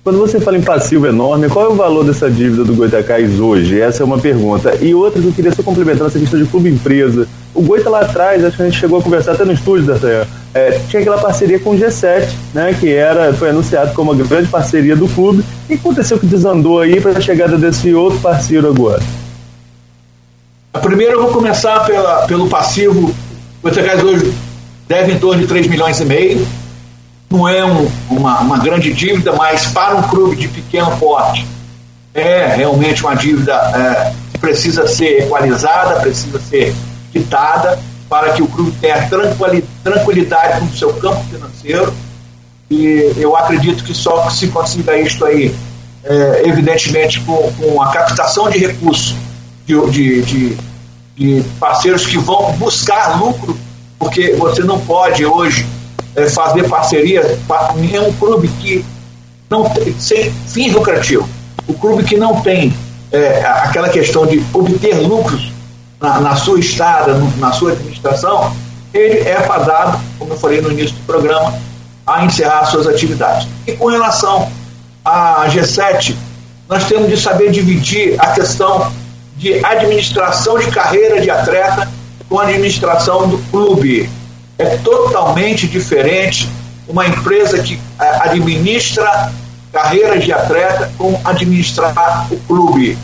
[0.05, 3.81] Quando você fala em passivo enorme, qual é o valor dessa dívida do Goitacás hoje?
[3.81, 4.77] Essa é uma pergunta.
[4.83, 7.27] E outra que eu queria só complementar essa questão de clube empresa.
[7.55, 9.97] O Goita lá atrás, acho que a gente chegou a conversar até no estúdio da
[10.53, 14.49] é, tinha aquela parceria com o G7, né, que era, foi anunciado como uma grande
[14.49, 15.43] parceria do clube.
[15.67, 19.03] Que aconteceu que desandou aí para a chegada desse outro parceiro agora?
[20.83, 23.09] Primeiro eu vou começar pela, pelo passivo.
[23.09, 23.15] O
[23.63, 24.35] Goitacás hoje
[24.89, 26.47] deve em torno de 3 milhões e meio
[27.31, 31.45] não é um, uma, uma grande dívida, mas para um clube de pequeno porte
[32.15, 36.73] é realmente uma dívida é, que precisa ser equalizada, precisa ser
[37.13, 39.09] quitada para que o clube tenha
[39.83, 41.93] tranquilidade com o seu campo financeiro.
[42.71, 45.53] E eu acredito que só se consiga isto aí,
[46.05, 49.17] é, evidentemente, com, com a captação de recursos
[49.67, 50.57] de, de, de,
[51.17, 53.57] de parceiros que vão buscar lucro,
[53.99, 55.67] porque você não pode hoje
[56.15, 57.21] é, fazer parceria
[57.93, 58.85] é um clube que
[59.51, 61.27] não tem, sem fins lucrativos.
[61.67, 62.75] O clube que não tem
[63.11, 65.53] é, aquela questão de obter lucros
[66.01, 68.55] na, na sua estada, no, na sua administração,
[68.93, 71.55] ele é fadado, como eu falei no início do programa,
[72.07, 73.49] a encerrar suas atividades.
[73.67, 74.49] E com relação
[75.05, 76.15] à G7,
[76.69, 78.93] nós temos de saber dividir a questão
[79.45, 81.87] de administração de carreira de atleta
[82.31, 84.09] com a administração do clube
[84.57, 86.49] é totalmente diferente
[86.89, 89.31] uma empresa que é, administra
[89.71, 92.97] carreiras de atleta com administrar o clube.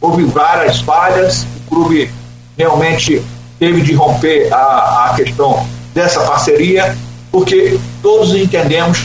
[0.00, 2.10] Houve várias falhas, o clube
[2.56, 3.22] realmente
[3.58, 6.96] teve de romper a, a questão dessa parceria,
[7.30, 9.04] porque todos entendemos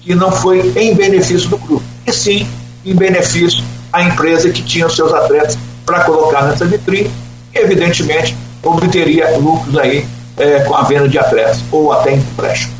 [0.00, 2.46] que não foi em benefício do clube, e sim
[2.84, 7.10] em benefício à empresa que tinha os seus atletas para colocar nessa vitrine,
[7.54, 12.76] evidentemente obteria lucros aí é, com a venda de atletas ou até empréstimo.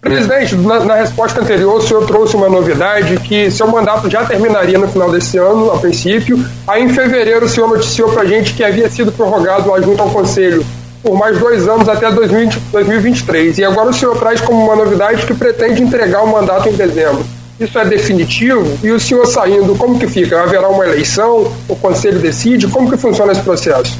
[0.00, 4.76] Presidente, na, na, resposta anterior, o senhor trouxe uma novidade que seu mandato já terminaria
[4.76, 6.44] no final desse ano, a princípio.
[6.66, 10.02] Aí, em fevereiro, o senhor noticiou para a gente que havia sido prorrogado o junto
[10.02, 10.66] ao Conselho
[11.04, 13.58] por mais dois anos até 2020, 2023.
[13.58, 17.24] E agora o senhor traz como uma novidade que pretende entregar o mandato em dezembro.
[17.60, 18.78] Isso é definitivo?
[18.82, 20.42] E o senhor saindo, como que fica?
[20.42, 21.52] Haverá uma eleição?
[21.68, 22.66] O Conselho decide?
[22.66, 23.96] Como que funciona esse processo?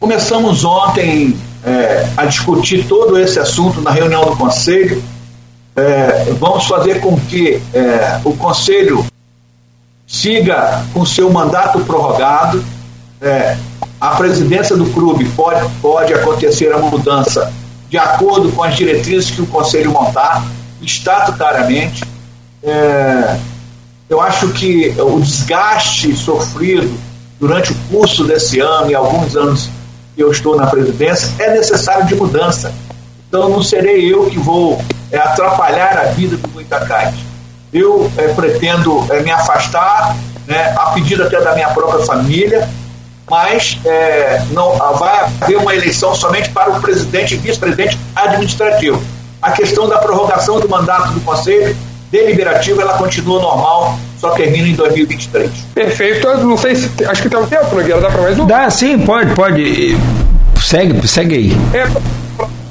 [0.00, 5.02] Começamos ontem é, a discutir todo esse assunto na reunião do Conselho.
[5.76, 9.04] É, vamos fazer com que é, o Conselho
[10.06, 12.64] siga com seu mandato prorrogado.
[13.20, 13.56] É,
[14.00, 17.52] a presidência do clube pode, pode acontecer a mudança
[17.90, 20.44] de acordo com as diretrizes que o Conselho montar,
[20.82, 22.04] estatutariamente.
[22.68, 23.38] É,
[24.10, 26.98] eu acho que o desgaste sofrido
[27.40, 29.70] durante o curso desse ano e alguns anos
[30.16, 32.72] eu estou na presidência, é necessário de mudança.
[33.28, 37.14] Então não serei eu que vou é, atrapalhar a vida do Goitacás.
[37.72, 42.68] Eu é, pretendo é, me afastar, né, a pedido até da minha própria família,
[43.30, 49.00] mas é, não vai haver uma eleição somente para o presidente e vice-presidente administrativo.
[49.40, 51.76] A questão da prorrogação do mandato do Conselho
[52.10, 55.50] Deliberativo ela continua normal só termina em 2023.
[55.74, 56.26] Perfeito.
[56.26, 56.90] Eu não sei se.
[57.04, 58.00] Acho que tem um tempo, Nogueira.
[58.00, 58.46] Dá para mais um?
[58.46, 59.96] Dá, sim, pode, pode.
[60.60, 61.56] Segue, segue aí.
[61.72, 61.86] É,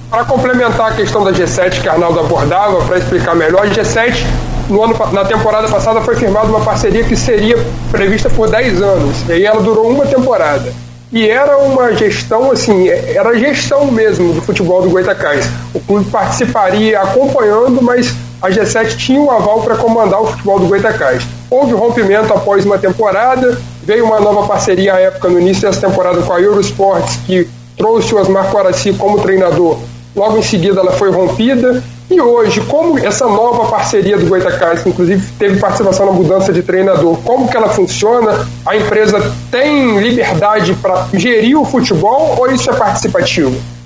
[0.10, 4.26] para complementar a questão da G7 que a Arnaldo abordava, para explicar melhor, a G7,
[4.70, 7.58] no ano, na temporada passada, foi firmada uma parceria que seria
[7.92, 9.16] prevista por 10 anos.
[9.30, 10.74] E aí ela durou uma temporada.
[11.12, 15.50] E era uma gestão, assim, era gestão mesmo do futebol do Goitacás.
[15.74, 20.68] O clube participaria acompanhando, mas a G7 tinha um aval para comandar o futebol do
[20.68, 21.24] Goitacás.
[21.50, 26.22] Houve rompimento após uma temporada, veio uma nova parceria à época, no início dessa temporada,
[26.22, 29.78] com a Eurosports, que trouxe o Osmar Coraci como treinador.
[30.16, 34.90] Logo em seguida ela foi rompida E hoje, como essa nova parceria do Goitacás, que
[34.90, 38.48] inclusive teve participação na mudança de treinador, como que ela funciona?
[38.66, 43.77] A empresa tem liberdade para gerir o futebol ou isso é participativo?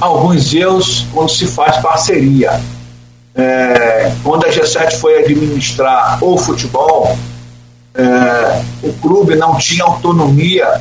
[0.00, 2.60] Alguns erros quando se faz parceria.
[3.34, 7.18] É, quando a G7 foi administrar o futebol,
[7.94, 10.80] é, o clube não tinha autonomia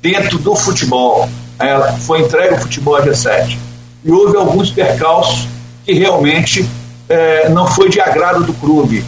[0.00, 1.28] dentro do futebol.
[1.58, 3.58] Ela foi entregue o futebol à G7
[4.04, 5.46] e houve alguns percalços
[5.84, 6.68] que realmente
[7.08, 9.04] é, não foi de agrado do clube.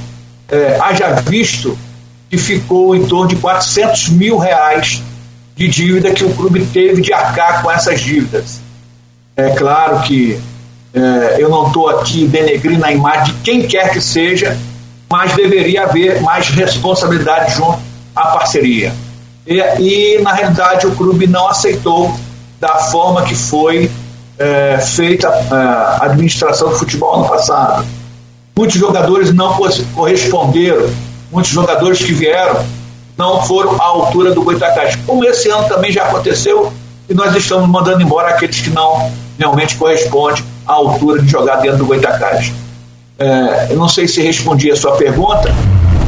[0.49, 1.79] É, haja visto
[2.29, 5.03] que ficou em torno de 400 mil reais
[5.55, 8.62] de dívida que o clube teve de arcar com essas dívidas.
[9.37, 10.38] É claro que
[10.95, 14.57] é, eu não estou aqui denegrindo a imagem de quem quer que seja,
[15.09, 17.79] mas deveria haver mais responsabilidade junto
[18.14, 18.92] à parceria.
[19.47, 22.14] E, e na realidade, o clube não aceitou
[22.61, 23.90] da forma que foi
[24.38, 27.85] é, feita é, a administração do futebol no passado.
[28.57, 29.59] Muitos jogadores não
[29.95, 30.90] corresponderam,
[31.31, 32.64] muitos jogadores que vieram
[33.16, 34.97] não foram à altura do Goitacás.
[35.07, 36.73] Como esse ano também já aconteceu,
[37.09, 41.79] e nós estamos mandando embora aqueles que não realmente correspondem à altura de jogar dentro
[41.79, 42.53] do Goitacás.
[43.19, 45.53] É, eu não sei se respondi a sua pergunta,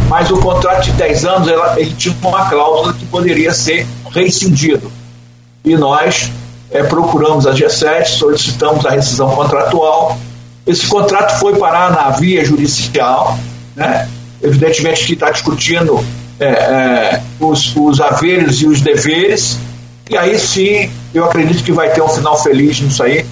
[0.08, 4.90] mas o contrato de 10 anos ela, ele tinha uma cláusula que poderia ser rescindido.
[5.64, 6.30] E nós
[6.70, 10.18] é, procuramos a G7, solicitamos a rescisão contratual.
[10.66, 13.38] Esse contrato foi parar na via judicial,
[13.76, 14.08] né?
[14.42, 16.04] evidentemente que está discutindo
[16.38, 19.58] é, é, os, os haveres e os deveres,
[20.10, 23.24] e aí sim eu acredito que vai ter um final feliz nisso aí.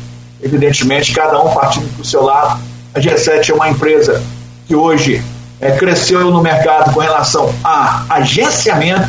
[0.43, 2.61] Evidentemente, cada um partindo para o seu lado.
[2.95, 4.23] A G7 é uma empresa
[4.67, 5.23] que hoje
[5.61, 9.09] é, cresceu no mercado com relação a agenciamento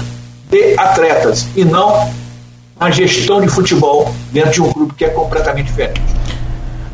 [0.50, 2.12] de atletas e não
[2.80, 6.02] a gestão de futebol dentro de um clube que é completamente diferente.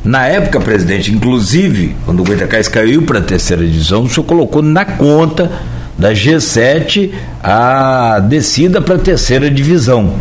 [0.03, 4.62] Na época, presidente, inclusive, quando o Goitacás caiu para a terceira divisão, o senhor colocou
[4.62, 5.51] na conta
[5.97, 7.12] da G7
[7.43, 10.13] a descida para a terceira divisão.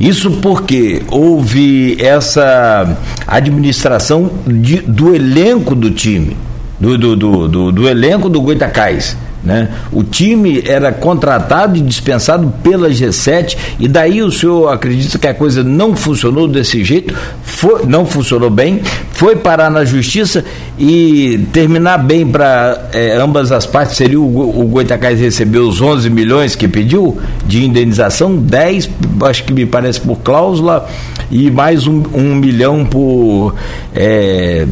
[0.00, 6.36] Isso porque houve essa administração de, do elenco do time,
[6.80, 9.16] do, do, do, do, do elenco do Goitacás.
[9.44, 9.68] Né?
[9.90, 15.34] O time era contratado e dispensado pela G7 e daí o senhor acredita que a
[15.34, 18.80] coisa não funcionou desse jeito, foi, não funcionou bem,
[19.12, 20.44] foi parar na justiça
[20.78, 26.08] e terminar bem para é, ambas as partes seria o, o Goitacás receber os 11
[26.08, 28.90] milhões que pediu de indenização, 10,
[29.22, 30.88] acho que me parece por cláusula
[31.30, 33.54] e mais um, um milhão por
[33.94, 34.66] é,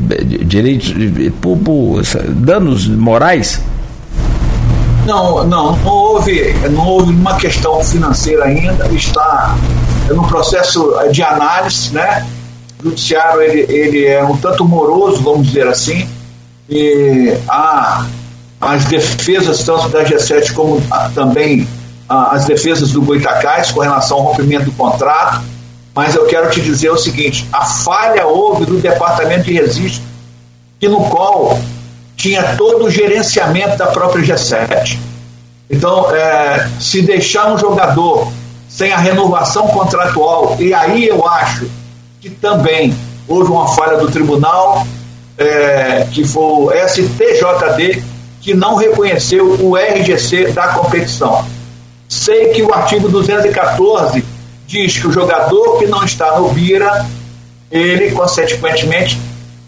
[0.45, 0.95] direitos,
[1.41, 3.61] por, por danos morais.
[5.11, 9.57] Não, não, não houve, não houve uma questão financeira ainda, está
[10.09, 12.25] no processo de análise, né?
[12.79, 16.09] O judiciário ele, ele é um tanto moroso, vamos dizer assim,
[16.69, 18.07] e há
[18.61, 20.81] as defesas tanto da G7 como
[21.13, 21.67] também
[22.09, 25.43] as defesas do Goitacás com relação ao rompimento do contrato,
[25.93, 30.05] mas eu quero te dizer o seguinte, a falha houve do departamento de registro,
[30.79, 31.59] que no qual
[32.21, 34.99] tinha todo o gerenciamento da própria G7.
[35.71, 38.31] Então, é, se deixar um jogador
[38.69, 41.67] sem a renovação contratual, e aí eu acho
[42.21, 42.95] que também
[43.27, 44.87] houve uma falha do tribunal,
[45.39, 48.03] é, que foi o STJD,
[48.43, 51.47] que não reconheceu o RGC da competição.
[52.07, 54.23] Sei que o artigo 214
[54.67, 57.07] diz que o jogador que não está no BIRA,
[57.71, 59.19] ele, consequentemente,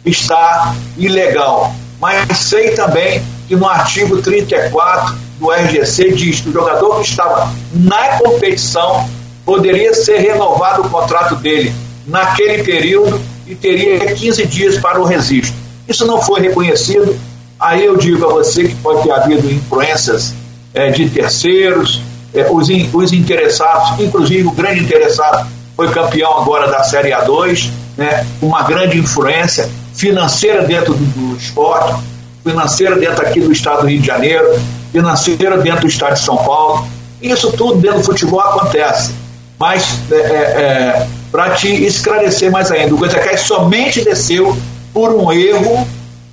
[0.04, 6.96] está ilegal mas sei também que no artigo 34 do RGC diz que o jogador
[6.96, 9.08] que estava na competição
[9.46, 11.72] poderia ser renovado o contrato dele
[12.04, 15.54] naquele período e teria 15 dias para o registro.
[15.88, 17.16] Isso não foi reconhecido.
[17.58, 20.34] Aí eu digo a você que pode ter havido influências
[20.74, 22.02] é, de terceiros,
[22.34, 27.70] é, os, in, os interessados, inclusive o grande interessado foi campeão agora da Série A2,
[27.96, 32.02] né, uma grande influência financeira dentro do, do esporte,
[32.44, 36.36] financeira dentro aqui do estado do Rio de Janeiro, financeira dentro do estado de São
[36.36, 36.86] Paulo.
[37.20, 39.14] Isso tudo dentro do futebol acontece.
[39.58, 44.56] Mas, é, é, é para te esclarecer mais ainda, o Goitacás somente desceu
[44.92, 45.88] por um erro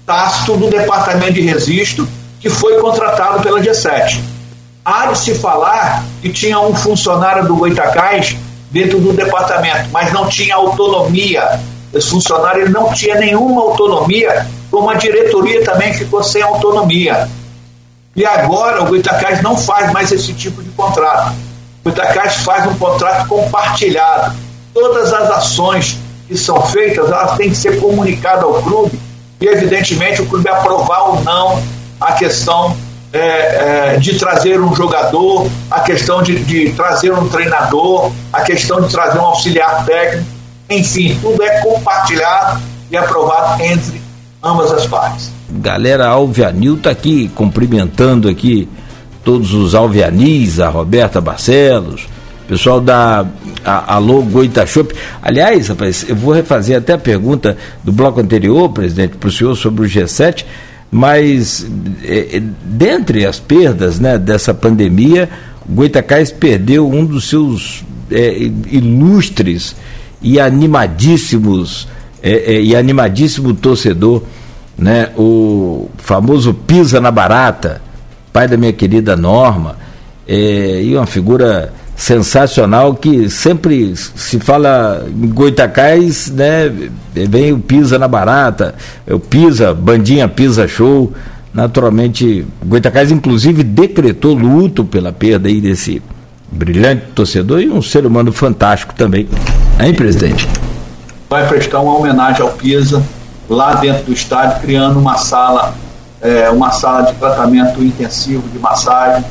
[0.05, 2.07] tácito do departamento de registro
[2.39, 4.19] que foi contratado pela G7.
[4.83, 8.35] Há de se falar que tinha um funcionário do Goitacás
[8.71, 11.59] dentro do departamento, mas não tinha autonomia
[11.93, 17.29] esse funcionário ele não tinha nenhuma autonomia, como a diretoria também ficou sem autonomia.
[18.15, 21.33] E agora o Goitacás não faz mais esse tipo de contrato.
[21.83, 24.35] O Goitacás faz um contrato compartilhado.
[24.73, 25.97] Todas as ações
[26.27, 28.99] que são feitas, elas têm que ser comunicadas ao clube
[29.41, 31.61] e, evidentemente, o clube aprovar ou não
[31.99, 32.77] a questão
[33.11, 38.79] é, é, de trazer um jogador, a questão de, de, trazer um treinador, a questão
[38.81, 40.29] de trazer um auxiliar técnico,
[40.69, 44.01] enfim, tudo é compartilhado e aprovado entre
[44.43, 45.31] ambas as partes.
[45.49, 48.69] Galera Alvianil está aqui cumprimentando aqui
[49.23, 52.07] todos os alvianis, a Roberta Barcelos,
[52.47, 53.25] pessoal da
[53.63, 54.93] a, Alô Goita Shop.
[55.21, 59.55] Aliás, rapaz, eu vou refazer até a pergunta do bloco anterior, presidente, para o senhor
[59.55, 60.45] sobre o G7,
[60.91, 61.65] mas
[62.03, 65.29] é, é, dentre as perdas né, dessa pandemia,
[65.67, 68.35] Goitacás perdeu um dos seus é,
[68.71, 69.75] ilustres
[70.21, 71.87] e animadíssimos
[72.21, 74.23] é, é, e animadíssimo torcedor,
[74.77, 77.81] né, o famoso Pisa na Barata,
[78.33, 79.77] pai da minha querida Norma,
[80.27, 86.71] é, e uma figura sensacional que sempre se fala em Goitacás, né,
[87.13, 88.75] vem o Pisa na Barata,
[89.07, 91.13] é o Pisa, Bandinha Pisa Show,
[91.53, 96.01] naturalmente, Goitacás inclusive decretou luto pela perda aí desse
[96.51, 99.27] brilhante torcedor e um ser humano fantástico também,
[99.79, 100.47] hein presidente?
[101.29, 103.03] Vai prestar uma homenagem ao Pisa
[103.49, 105.73] lá dentro do estádio, criando uma sala,
[106.21, 109.23] é, uma sala de tratamento intensivo de massagem,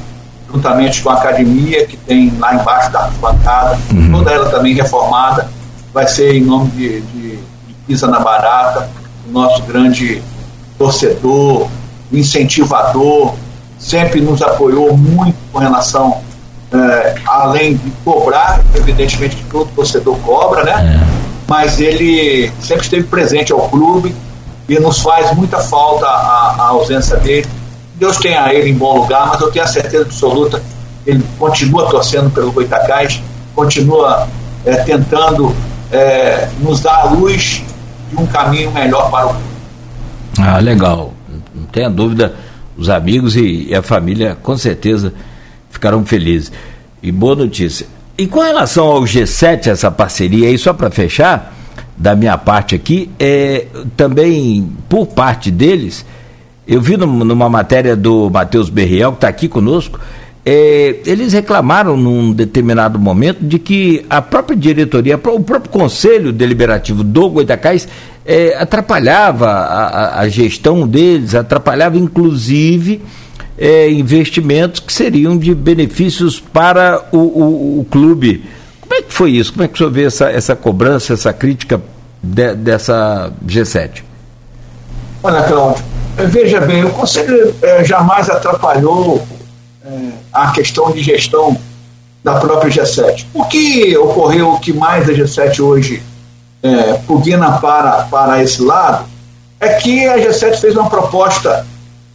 [0.53, 4.11] juntamente com a academia que tem lá embaixo da bancada, uhum.
[4.13, 5.49] toda ela também reformada,
[5.93, 8.89] vai ser em nome de, de, de Pisa na Barata,
[9.29, 10.23] o nosso grande
[10.79, 11.69] torcedor,
[12.13, 13.35] incentivador,
[13.79, 16.21] sempre nos apoiou muito com relação,
[16.73, 21.01] é, além de cobrar, evidentemente que todo torcedor cobra, né?
[21.03, 21.29] É.
[21.47, 24.15] Mas ele sempre esteve presente ao clube
[24.69, 27.47] e nos faz muita falta a, a ausência dele
[27.99, 30.63] Deus tenha ele em bom lugar, mas eu tenho a certeza absoluta
[31.05, 33.21] ele continua torcendo pelo Goitacás,
[33.55, 34.29] continua
[34.65, 35.55] é, tentando
[35.91, 37.63] é, nos dar a luz
[38.11, 39.45] de um caminho melhor para o mundo.
[40.39, 41.15] Ah, legal.
[41.55, 42.35] Não tenha dúvida,
[42.77, 45.15] os amigos e, e a família com certeza
[45.79, 46.53] ficarão felizes.
[47.03, 47.87] E boa notícia.
[48.17, 51.55] E com relação ao G7, essa parceria aí, só para fechar,
[51.97, 56.05] da minha parte aqui, é, também por parte deles,
[56.67, 59.99] eu vi numa matéria do Matheus Berriel, que está aqui conosco,
[60.45, 67.05] é, eles reclamaram num determinado momento de que a própria diretoria, o próprio conselho deliberativo
[67.05, 67.87] do Goitacás
[68.25, 73.01] é, atrapalhava a, a, gestão deles, atrapalhava inclusive
[73.59, 78.45] é, investimentos que seriam de benefícios para o, o, o, clube.
[78.81, 79.53] Como é que foi isso?
[79.53, 81.81] Como é que o senhor vê essa, essa cobrança, essa crítica
[82.23, 84.03] de, dessa G7?
[85.23, 85.85] Olha, Cláudio,
[86.27, 89.25] Veja bem, o Conselho eh, jamais atrapalhou
[89.85, 91.57] eh, a questão de gestão
[92.25, 93.25] da própria G7.
[93.33, 96.03] O que ocorreu, o que mais a G7 hoje
[96.61, 99.05] eh, pugna para, para esse lado,
[99.61, 101.65] é que a G7 fez uma proposta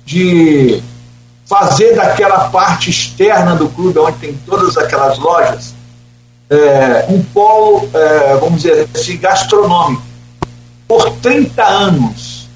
[0.06, 0.84] de
[1.46, 5.74] fazer daquela parte externa do clube, onde tem todas aquelas lojas,
[6.50, 10.04] é, um polo, é, vamos dizer assim, gastronômico.
[10.88, 12.50] Por 30 anos,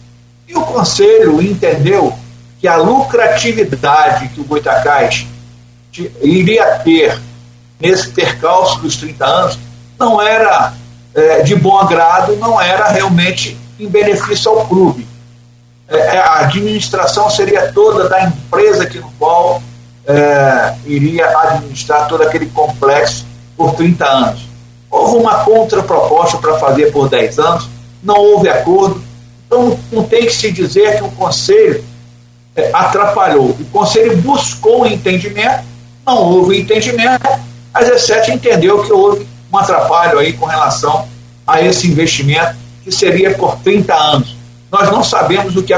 [0.48, 2.14] e o Conselho entendeu
[2.60, 5.26] que a lucratividade que o Goitacás
[6.22, 7.20] iria ter
[7.80, 9.60] nesse percalço dos 30 anos
[10.00, 10.74] não era
[11.14, 15.08] é, de bom agrado, não era realmente em benefício ao clube.
[15.90, 19.62] É, é a administração seria toda da empresa que no qual
[20.06, 24.48] é, iria administrar todo aquele complexo por 30 anos.
[24.90, 27.70] Houve uma contraproposta para fazer por 10 anos,
[28.02, 29.02] não houve acordo,
[29.46, 31.84] então, não tem que se dizer que o Conselho
[32.56, 33.50] é, atrapalhou.
[33.50, 35.64] O Conselho buscou um entendimento,
[36.06, 37.28] não houve entendimento,
[37.74, 41.08] a G7 entendeu que houve um atrapalho aí com relação
[41.46, 44.37] a esse investimento, que seria por 30 anos.
[44.72, 45.74] Nós não sabemos o que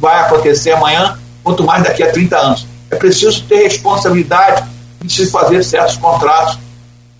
[0.00, 2.66] vai acontecer amanhã, quanto mais daqui a 30 anos.
[2.90, 4.66] É preciso ter responsabilidade
[5.02, 6.58] de se fazer certos contratos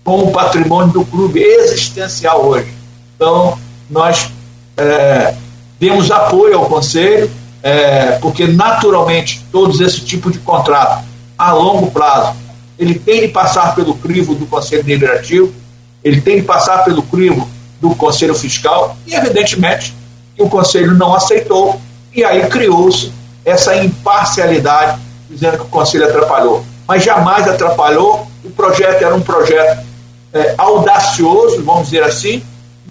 [0.03, 2.73] com o patrimônio do clube existencial hoje.
[3.15, 3.57] Então,
[3.89, 4.29] nós
[4.77, 5.35] é,
[5.79, 7.29] demos apoio ao Conselho,
[7.61, 11.03] é, porque naturalmente todos esse tipo de contrato
[11.37, 12.35] a longo prazo
[12.79, 15.53] ele tem de passar pelo crivo do Conselho Deliberativo,
[16.01, 17.47] ele tem de passar pelo crivo
[17.81, 19.93] do Conselho Fiscal e evidentemente
[20.39, 21.79] o Conselho não aceitou
[22.15, 23.11] e aí criou-se
[23.45, 28.27] essa imparcialidade dizendo que o Conselho atrapalhou, mas jamais atrapalhou.
[28.43, 29.85] O projeto era um projeto
[30.33, 32.41] é, audacioso, vamos dizer assim,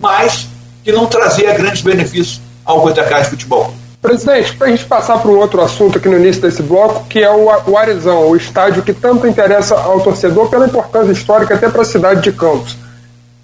[0.00, 0.48] mas
[0.84, 3.72] que não trazia grandes benefícios ao Goitacás Futebol.
[4.00, 7.18] Presidente, para a gente passar para um outro assunto aqui no início desse bloco, que
[7.18, 11.68] é o, o Arizão, o estádio que tanto interessa ao torcedor pela importância histórica até
[11.68, 12.76] para a cidade de Campos.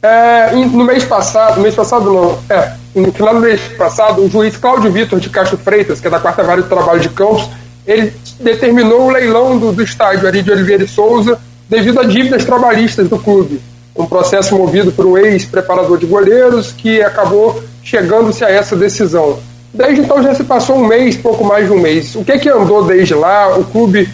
[0.00, 4.56] É, no mês passado, mês passado não, é, no final do mês passado, o juiz
[4.56, 7.48] Cláudio Vitor de Castro Freitas, que é da quarta vara de trabalho de Campos,
[7.86, 11.38] ele determinou o leilão do, do estádio Ari de Oliveira e Souza
[11.68, 13.60] devido a dívidas trabalhistas do clube.
[13.96, 19.38] Um processo movido por um ex-preparador de goleiros que acabou chegando-se a essa decisão.
[19.72, 22.14] Desde então já se passou um mês, pouco mais de um mês.
[22.14, 23.56] O que, que andou desde lá?
[23.56, 24.08] O clube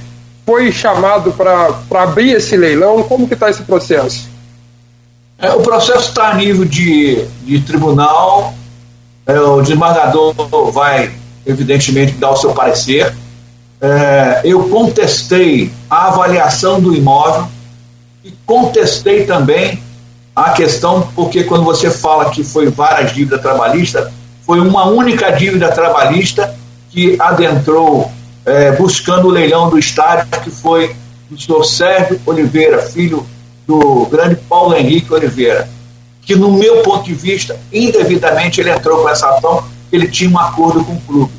[0.44, 3.02] foi chamado para abrir esse leilão?
[3.02, 4.28] Como que está esse processo?
[5.38, 8.54] É, o processo está a nível de, de tribunal.
[9.30, 10.34] É, o desembargador
[10.72, 11.12] vai,
[11.46, 13.14] evidentemente, dar o seu parecer.
[13.80, 17.46] É, eu contestei a avaliação do imóvel
[18.24, 19.80] e contestei também
[20.34, 24.10] a questão, porque quando você fala que foi várias dívidas trabalhistas,
[24.44, 26.52] foi uma única dívida trabalhista
[26.90, 28.10] que adentrou
[28.44, 30.96] é, buscando o leilão do estádio, que foi
[31.30, 33.24] do senhor Sérgio Oliveira, filho
[33.64, 35.68] do grande Paulo Henrique Oliveira,
[36.30, 40.38] que no meu ponto de vista, indevidamente ele entrou com essa ação, ele tinha um
[40.38, 41.32] acordo com o clube.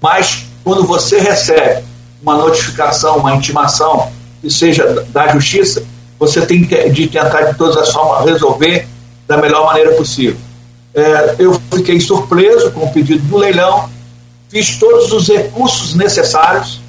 [0.00, 1.84] Mas quando você recebe
[2.22, 4.10] uma notificação, uma intimação,
[4.40, 5.84] que seja da justiça,
[6.18, 8.88] você tem de tentar de todas as formas resolver
[9.28, 10.38] da melhor maneira possível.
[10.94, 13.90] É, eu fiquei surpreso com o pedido do leilão,
[14.48, 16.80] fiz todos os recursos necessários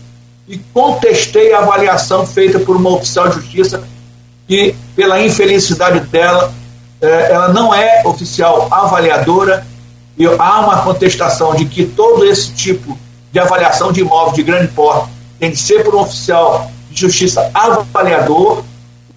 [0.47, 3.84] e contestei a avaliação feita por uma oficial de justiça
[4.47, 6.54] que, pela infelicidade dela,
[7.02, 9.66] ela não é oficial avaliadora
[10.18, 12.97] e há uma contestação de que todo esse tipo
[13.32, 17.49] de avaliação de imóvel de grande porte tem que ser por um oficial de justiça
[17.54, 18.60] avaliador.
[18.60, 18.64] O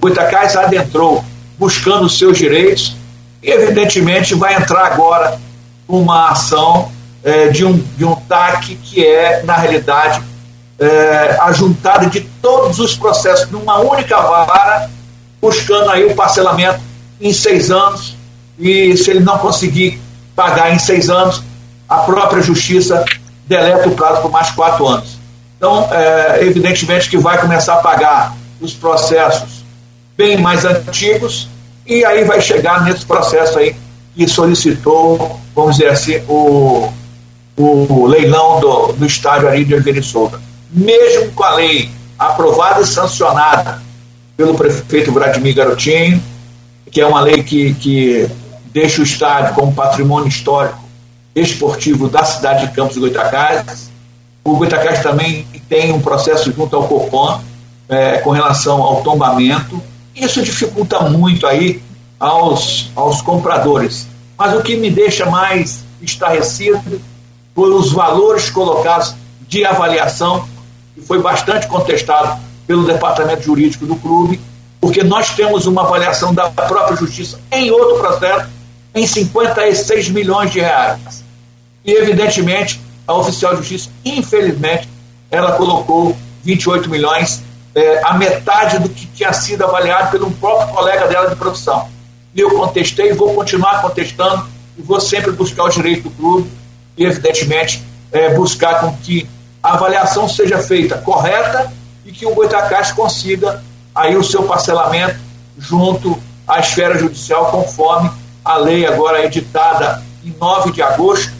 [0.01, 1.23] Goitacás adentrou
[1.59, 2.97] buscando os seus direitos
[3.43, 5.39] e, evidentemente, vai entrar agora
[5.87, 6.91] uma ação
[7.23, 10.23] é, de, um, de um TAC que é, na realidade,
[10.79, 14.91] é, a juntada de todos os processos numa única vara,
[15.41, 16.81] buscando aí o parcelamento
[17.21, 18.17] em seis anos,
[18.59, 20.01] e se ele não conseguir
[20.35, 21.43] pagar em seis anos,
[21.89, 23.05] a própria justiça
[23.47, 25.19] deleta o prazo por mais quatro anos.
[25.57, 29.65] Então, é, evidentemente que vai começar a pagar os processos
[30.17, 31.49] bem mais antigos,
[31.87, 33.77] e aí vai chegar nesse processo aí
[34.15, 36.89] que solicitou, vamos dizer assim, o,
[37.57, 40.41] o leilão do, do estádio Ari de Souza.
[40.71, 43.83] Mesmo com a lei aprovada e sancionada
[44.37, 46.23] pelo prefeito Vladimir Garotinho,
[46.91, 48.29] que é uma lei que, que
[48.73, 50.79] deixa o estádio como patrimônio histórico
[51.35, 53.91] esportivo da cidade de Campos do Goitacazes.
[54.45, 57.41] O Goitacazes também tem um processo junto ao Copom
[57.89, 59.83] é, com relação ao tombamento.
[60.15, 61.83] Isso dificulta muito aí
[62.21, 64.07] aos, aos compradores.
[64.37, 67.01] Mas o que me deixa mais estarrecido
[67.55, 69.15] foi os valores colocados
[69.49, 70.47] de avaliação,
[70.95, 74.41] que foi bastante contestado pelo departamento jurídico do clube,
[74.85, 78.51] porque nós temos uma avaliação da própria justiça em outro processo
[78.95, 81.25] em 56 milhões de reais.
[81.83, 84.87] E, evidentemente, a oficial de justiça, infelizmente,
[85.31, 87.43] ela colocou 28 milhões,
[87.75, 91.89] é, a metade do que tinha sido avaliado pelo próprio colega dela de profissão.
[92.35, 96.51] E eu contestei, vou continuar contestando e vou sempre buscar os direitos do clube
[96.95, 97.83] e, evidentemente,
[98.13, 99.27] é, buscar com que
[99.63, 101.73] a avaliação seja feita correta
[102.05, 103.65] e que o Goitacás consiga
[103.95, 105.17] aí o seu parcelamento
[105.59, 108.11] junto à esfera judicial, conforme
[108.45, 111.33] a lei agora editada em 9 de agosto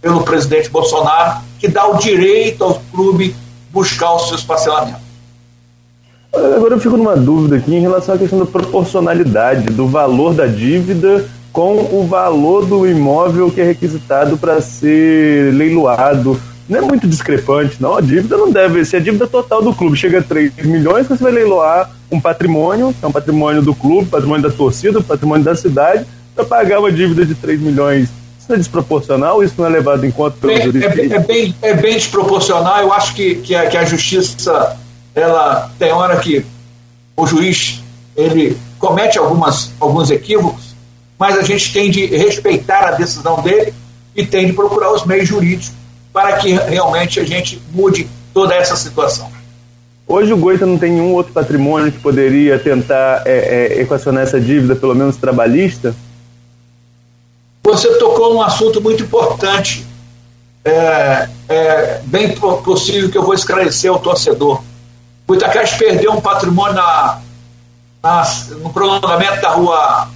[0.00, 3.34] pelo presidente Bolsonaro, que dá o direito ao clube
[3.70, 5.02] buscar os seus parcelamentos.
[6.32, 10.46] Agora eu fico numa dúvida aqui em relação à questão da proporcionalidade do valor da
[10.46, 16.40] dívida com o valor do imóvel que é requisitado para ser leiloado.
[16.68, 17.96] Não é muito discrepante, não.
[17.96, 19.96] A dívida não deve ser a dívida total do clube.
[19.96, 24.08] Chega a 3 milhões, você vai leiloar um patrimônio, que é um patrimônio do clube,
[24.08, 28.08] patrimônio da torcida, patrimônio da cidade, para pagar uma dívida de 3 milhões
[28.44, 29.42] isso é desproporcional?
[29.42, 31.00] Isso não é levado em conta pelo jurista?
[31.00, 32.78] É, é, bem, é bem desproporcional.
[32.78, 34.78] Eu acho que, que, a, que a justiça,
[35.14, 36.44] ela tem hora que
[37.16, 37.82] o juiz
[38.14, 40.76] ele comete algumas, alguns equívocos,
[41.18, 43.72] mas a gente tem de respeitar a decisão dele
[44.14, 45.72] e tem de procurar os meios jurídicos
[46.14, 49.28] para que realmente a gente mude toda essa situação.
[50.06, 53.32] Hoje o Goita não tem nenhum outro patrimônio que poderia tentar é,
[53.78, 55.92] é, equacionar essa dívida, pelo menos trabalhista?
[57.64, 59.84] Você tocou num assunto muito importante.
[60.64, 64.62] É, é bem possível que eu vou esclarecer ao torcedor.
[65.26, 67.20] O Itacás perdeu um patrimônio na,
[68.00, 68.22] na,
[68.62, 70.08] no prolongamento da rua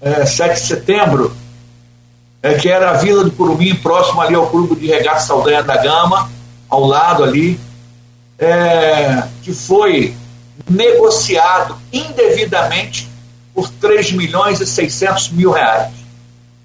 [0.00, 1.36] é, 7 de setembro,
[2.46, 5.76] é, que era a Vila do Curumim, próximo ali ao Clube de Regata Saldanha da
[5.76, 6.30] Gama,
[6.68, 7.58] ao lado ali,
[8.38, 10.14] é, que foi
[10.68, 13.08] negociado indevidamente
[13.52, 15.92] por 3 milhões e 600 mil reais.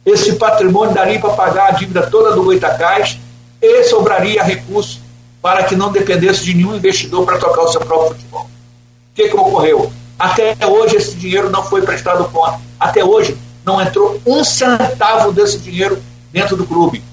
[0.06, 3.18] Esse patrimônio daria para pagar a dívida toda do Goitacás
[3.60, 5.02] e sobraria recurso
[5.42, 8.44] para que não dependesse de nenhum investidor para tocar o seu próprio futebol.
[8.44, 9.92] O que, que ocorreu?
[10.20, 12.60] Até hoje esse dinheiro não foi prestado conta.
[12.80, 13.36] Até hoje
[13.66, 16.02] não entrou um centavo desse dinheiro
[16.32, 17.04] dentro do clube.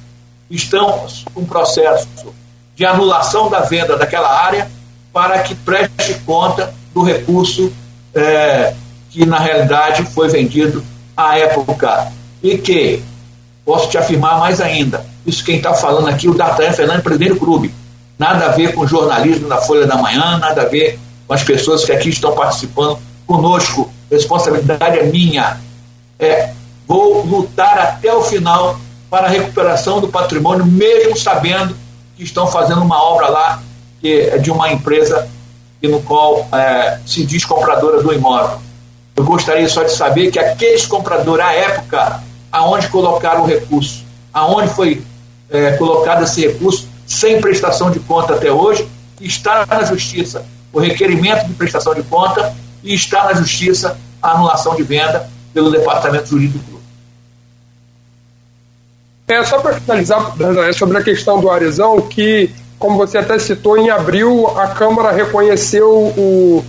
[0.50, 2.08] Estamos com um processo
[2.74, 4.70] de anulação da venda daquela área
[5.12, 7.72] para que preste conta do recurso
[8.14, 8.74] é,
[9.10, 10.82] que na realidade foi vendido
[11.16, 12.12] à época.
[12.42, 13.02] E que,
[13.64, 17.74] posso te afirmar mais ainda, isso quem está falando aqui, o D'Artagnan Fernandes, do clube.
[18.18, 21.42] Nada a ver com o jornalismo da Folha da Manhã, nada a ver com as
[21.42, 23.90] pessoas que aqui estão participando conosco.
[24.10, 25.60] Responsabilidade é minha.
[26.18, 26.52] É,
[26.86, 28.78] vou lutar até o final
[29.10, 31.76] para a recuperação do patrimônio, mesmo sabendo
[32.16, 33.62] que estão fazendo uma obra lá
[34.00, 35.28] que é de uma empresa
[35.82, 38.58] no qual é, se diz compradora do imóvel.
[39.14, 44.68] Eu gostaria só de saber que aqueles compradores, à época, aonde colocaram o recurso, aonde
[44.68, 45.02] foi
[45.50, 48.88] é, colocado esse recurso, sem prestação de conta até hoje,
[49.20, 54.74] está na justiça o requerimento de prestação de conta e está na justiça a anulação
[54.76, 55.28] de venda
[55.58, 56.84] pelo departamento jurídico do clube.
[59.26, 60.32] É, só para finalizar,
[60.68, 62.48] é sobre a questão do Arizão, que,
[62.78, 66.64] como você até citou, em abril a Câmara reconheceu o,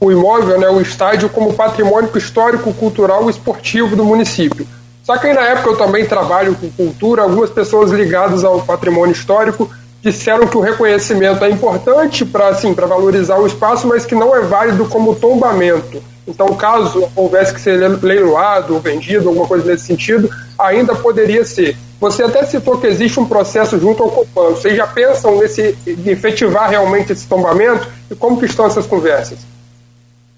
[0.00, 4.66] o imóvel, né, o estádio, como patrimônio histórico, cultural e esportivo do município.
[5.04, 9.12] Só que aí na época eu também trabalho com cultura, algumas pessoas ligadas ao patrimônio
[9.12, 9.70] histórico
[10.02, 14.40] disseram que o reconhecimento é importante para assim, valorizar o espaço, mas que não é
[14.40, 16.02] válido como tombamento.
[16.26, 21.76] Então, caso houvesse que ser leiloado ou vendido, alguma coisa nesse sentido, ainda poderia ser.
[22.00, 24.50] Você até citou que existe um processo junto ao Copan.
[24.50, 27.88] Vocês já pensam nesse, em efetivar realmente esse tombamento?
[28.10, 29.38] E como que estão essas conversas?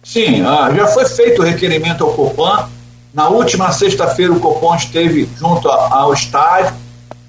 [0.03, 2.69] Sim, ah, já foi feito o requerimento ao Copan.
[3.13, 6.75] Na última sexta-feira, o Copan esteve junto ao estádio,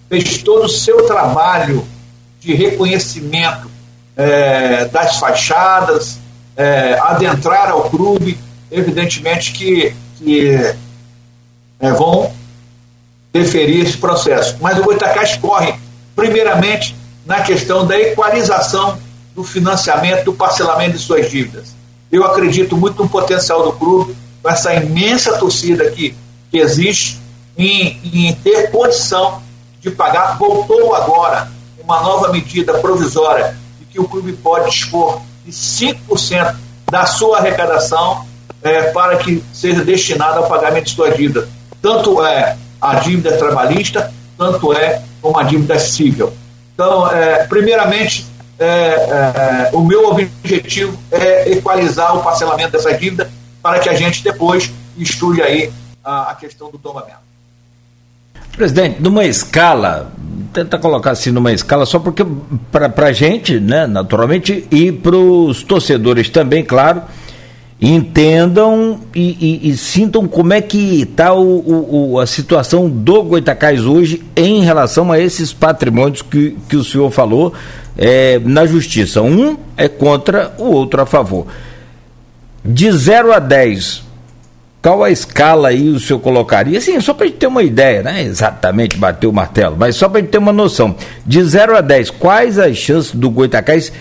[0.10, 1.86] fez todo o seu trabalho
[2.40, 3.70] de reconhecimento
[4.18, 6.20] é, das fachadas,
[6.56, 8.38] é, adentrar ao clube,
[8.72, 10.76] evidentemente que, que
[11.80, 12.32] é, vão
[13.34, 14.58] deferir esse processo.
[14.62, 15.76] Mas o Goitacás corre,
[16.16, 16.96] primeiramente,
[17.26, 18.98] na questão da equalização
[19.36, 21.76] do financiamento, do parcelamento de suas dívidas.
[22.12, 26.16] Eu acredito muito no potencial do clube, com essa imensa torcida que,
[26.50, 27.20] que existe,
[27.58, 29.42] em, em ter condição
[29.82, 30.38] de pagar.
[30.38, 31.52] Voltou agora
[31.84, 36.56] uma nova medida provisória de que o clube pode dispor de 5%
[36.92, 38.26] da sua arrecadação
[38.64, 41.48] é, para que seja destinada ao pagamento de sua dívida.
[41.82, 46.34] Tanto é a dívida trabalhista, tanto é como a dívida civil.
[46.74, 48.26] Então, é, primeiramente,
[48.58, 53.30] é, é, o meu objetivo é equalizar o parcelamento dessa dívida
[53.62, 55.72] para que a gente depois estude aí
[56.04, 57.26] a, a questão do tombamento.
[58.56, 60.12] Presidente, numa escala
[60.54, 62.26] tenta colocar assim numa escala só porque
[62.72, 67.02] para a gente, né, naturalmente, e para os torcedores também, claro,
[67.82, 71.32] entendam e, e, e, sintam como é que está
[72.22, 77.54] a situação do Goitacás hoje em relação a esses patrimônios que, que o senhor falou
[77.98, 79.22] é, na justiça.
[79.22, 81.48] Um é contra, o outro a favor.
[82.64, 84.05] De 0 a 10,
[84.86, 86.78] qual a escala aí o senhor colocaria?
[86.78, 88.22] Assim, só para a gente ter uma ideia, né?
[88.22, 90.96] Exatamente bater o martelo, mas só para a gente ter uma noção.
[91.26, 93.92] De 0 a 10, quais as chances do Goitacás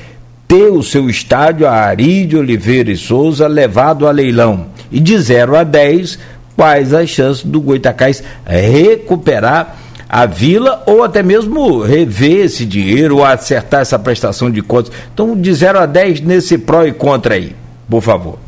[0.46, 4.66] ter o seu estádio, a Ari de Oliveira e Souza, levado a leilão?
[4.92, 6.18] E de 0 a 10,
[6.54, 13.24] quais as chances do Goitacás recuperar a vila ou até mesmo rever esse dinheiro ou
[13.24, 14.92] acertar essa prestação de contas?
[15.14, 17.56] Então, de 0 a 10 nesse pró e contra aí,
[17.88, 18.43] por favor.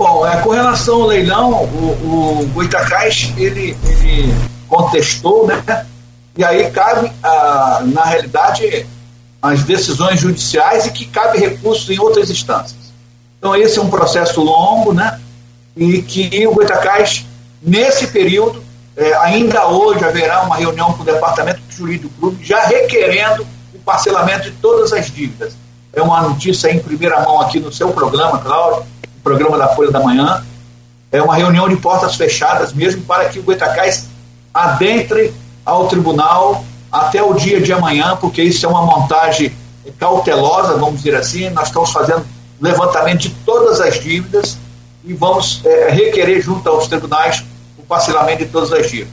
[0.00, 2.62] Bom, é, com relação ao leilão, o, o
[3.36, 4.34] ele, ele
[4.66, 5.86] contestou, né?
[6.38, 8.86] E aí cabe, ah, na realidade,
[9.42, 12.94] as decisões judiciais e que cabe recurso em outras instâncias.
[13.38, 15.20] Então, esse é um processo longo, né?
[15.76, 17.26] E que o Goitacás,
[17.60, 18.64] nesse período,
[18.96, 23.78] é, ainda hoje haverá uma reunião com o Departamento Jurídico do Clube, já requerendo o
[23.80, 25.52] parcelamento de todas as dívidas.
[25.92, 28.86] É uma notícia em primeira mão aqui no seu programa, Cláudio
[29.22, 30.44] programa da Folha da Manhã.
[31.12, 34.06] É uma reunião de portas fechadas mesmo para que o Goitacás
[34.52, 35.32] adentre
[35.64, 39.52] ao tribunal até o dia de amanhã, porque isso é uma montagem
[39.98, 41.50] cautelosa, vamos dizer assim.
[41.50, 42.24] Nós estamos fazendo
[42.60, 44.58] levantamento de todas as dívidas
[45.04, 47.44] e vamos é, requerer junto aos tribunais
[47.78, 49.12] o parcelamento de todas as dívidas.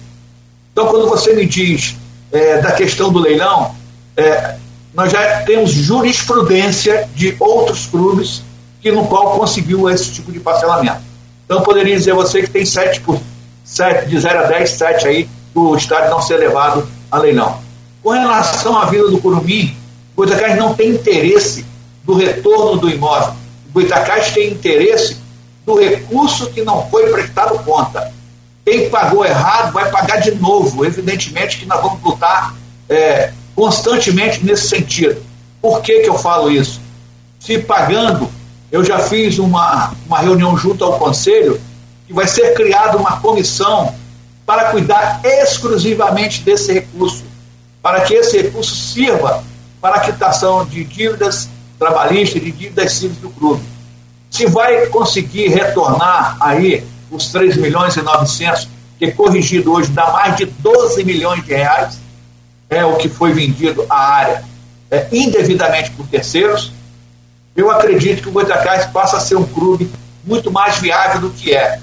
[0.71, 1.95] Então, quando você me diz
[2.31, 3.73] é, da questão do leilão,
[4.15, 4.55] é,
[4.93, 8.41] nós já temos jurisprudência de outros clubes
[8.81, 11.01] que no qual conseguiu esse tipo de parcelamento.
[11.45, 13.19] Então, poderia dizer a você que tem 7 por
[13.63, 17.59] 7, de 0 a 10, 7 aí, do estádio não ser levado a leilão.
[18.03, 19.75] Com relação à Vila do Curumim,
[20.13, 21.65] o Goitacás não tem interesse
[22.03, 23.33] do retorno do imóvel.
[23.69, 25.17] O Goitacás tem interesse
[25.65, 28.13] do recurso que não foi prestado conta.
[28.63, 30.85] Quem pagou errado vai pagar de novo.
[30.85, 32.55] Evidentemente que nós vamos lutar
[32.89, 35.21] é, constantemente nesse sentido.
[35.61, 36.79] Por que, que eu falo isso?
[37.39, 38.29] Se pagando,
[38.71, 41.59] eu já fiz uma, uma reunião junto ao Conselho
[42.05, 43.93] que vai ser criada uma comissão
[44.45, 47.25] para cuidar exclusivamente desse recurso,
[47.81, 49.43] para que esse recurso sirva
[49.81, 53.61] para a quitação de dívidas trabalhistas, de dívidas civis do clube.
[54.29, 60.35] Se vai conseguir retornar aí os 3 milhões e 900, que corrigido hoje dá mais
[60.35, 61.99] de 12 milhões de reais,
[62.69, 64.43] é o que foi vendido à área
[64.89, 66.71] é, indevidamente por terceiros,
[67.57, 69.89] eu acredito que o Goitacás passa a ser um clube
[70.23, 71.79] muito mais viável do que é.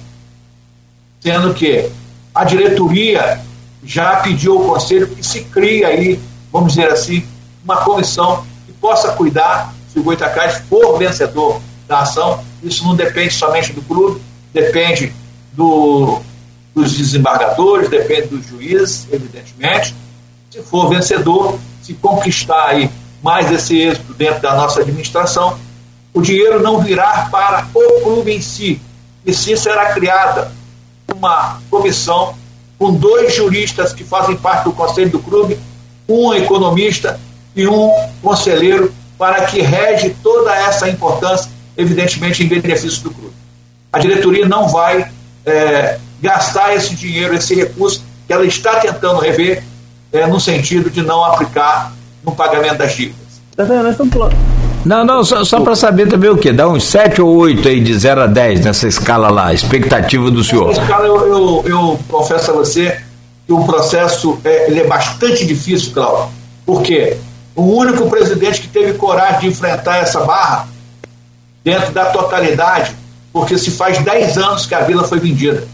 [1.20, 1.90] Sendo que
[2.32, 3.40] a diretoria
[3.82, 6.20] já pediu ao conselho que se crie aí,
[6.52, 7.26] vamos dizer assim,
[7.64, 12.44] uma comissão que possa cuidar se o Goitacás for vencedor da ação.
[12.62, 14.22] Isso não depende somente do clube,
[14.52, 15.12] depende
[15.52, 16.20] do,
[16.72, 19.92] dos desembargadores, depende dos juízes, evidentemente.
[20.50, 22.88] Se for vencedor, se conquistar aí
[23.24, 25.58] mais esse êxito dentro da nossa administração,
[26.14, 28.80] o dinheiro não virá para o clube em si,
[29.26, 30.52] e sim será criada
[31.12, 32.36] uma comissão
[32.78, 35.58] com dois juristas que fazem parte do conselho do clube,
[36.08, 37.18] um economista
[37.56, 37.90] e um
[38.22, 43.34] conselheiro, para que rege toda essa importância, evidentemente, em benefício do clube.
[43.92, 45.10] A diretoria não vai
[45.46, 49.62] é, gastar esse dinheiro, esse recurso que ela está tentando rever,
[50.12, 51.92] é, no sentido de não aplicar
[52.22, 53.40] no pagamento das dívidas.
[53.56, 53.64] Tá
[54.84, 56.52] não, não, só, só para saber também o quê?
[56.52, 60.44] Dá uns 7 ou 8 aí de 0 a 10 nessa escala lá, expectativa do
[60.44, 60.68] senhor.
[60.68, 63.00] Nessa escala eu, eu, eu, confesso a você
[63.46, 66.28] que o processo é, ele é bastante difícil, Cláudio.
[66.66, 67.16] Por quê?
[67.54, 70.68] O único presidente que teve coragem de enfrentar essa barra
[71.62, 72.94] dentro da totalidade,
[73.32, 75.66] porque se faz 10 anos que a vila foi vendida.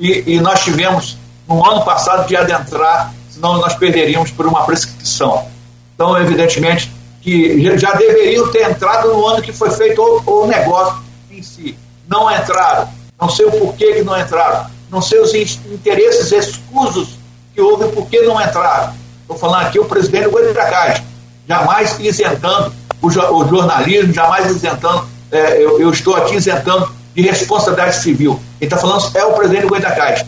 [0.00, 5.46] E, e nós tivemos, no ano passado, de adentrar, senão nós perderíamos por uma prescrição.
[5.94, 6.90] Então, evidentemente,
[7.24, 11.76] que já deveriam ter entrado no ano que foi feito o, o negócio em si.
[12.06, 12.86] Não entraram.
[13.18, 14.66] Não sei o porquê que não entraram.
[14.90, 17.16] Não sei os interesses escusos
[17.54, 18.92] que houve por que não entraram.
[19.22, 21.02] Estou falando aqui o presidente do Caixa,
[21.48, 22.70] jamais isentando
[23.00, 28.38] o, o, jornalismo, jamais isentando, é, eu, eu, estou aqui isentando de responsabilidade civil.
[28.58, 30.26] Quem está falando é o presidente do Caixa.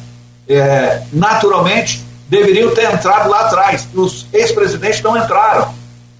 [0.48, 3.86] É, naturalmente, deveriam ter entrado lá atrás.
[3.92, 5.74] Os ex-presidentes não entraram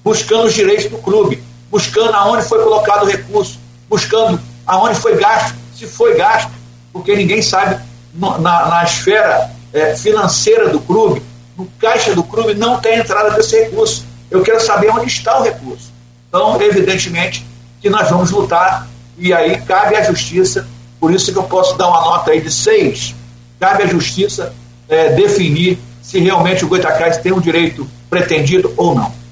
[0.06, 3.58] buscando os direitos do clube, buscando aonde foi colocado o recurso,
[3.90, 6.52] buscando aonde foi gasto, se foi gasto,
[6.92, 7.82] porque ninguém sabe
[8.14, 11.20] na, na esfera é, financeira do clube,
[11.58, 14.06] no caixa do clube, não tem entrada desse recurso.
[14.30, 15.92] Eu quero saber onde está o recurso.
[16.28, 17.44] Então, evidentemente,
[17.80, 18.86] que nós vamos lutar
[19.18, 20.68] e aí cabe à justiça,
[21.00, 23.12] por isso que eu posso dar uma nota aí de seis,
[23.58, 24.54] cabe à justiça
[24.88, 29.25] é, definir se realmente o Goitacás tem o um direito pretendido ou não.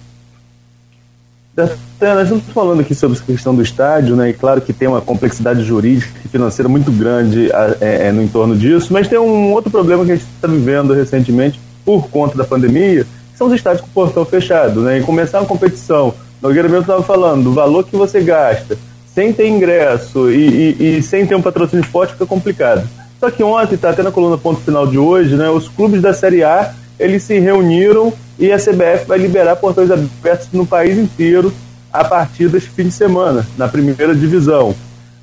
[1.56, 4.30] Nós estamos falando aqui sobre a questão do estádio, né?
[4.30, 7.48] E claro que tem uma complexidade jurídica e financeira muito grande
[7.80, 10.92] é, é, no entorno disso, mas tem um outro problema que a gente está vivendo
[10.92, 14.98] recentemente por conta da pandemia, que são os estádios com portão fechado, né?
[14.98, 18.76] E começar uma competição, Nogueira mesmo estava falando, do valor que você gasta,
[19.14, 22.84] sem ter ingresso e, e, e, sem ter um patrocínio forte fica complicado.
[23.20, 25.48] Só que ontem, está até na coluna ponto final de hoje, né?
[25.50, 30.48] Os clubes da Série A, eles se reuniram e a CBF vai liberar portões abertos
[30.52, 31.52] no país inteiro
[31.92, 34.74] a partir deste fim de semana, na primeira divisão.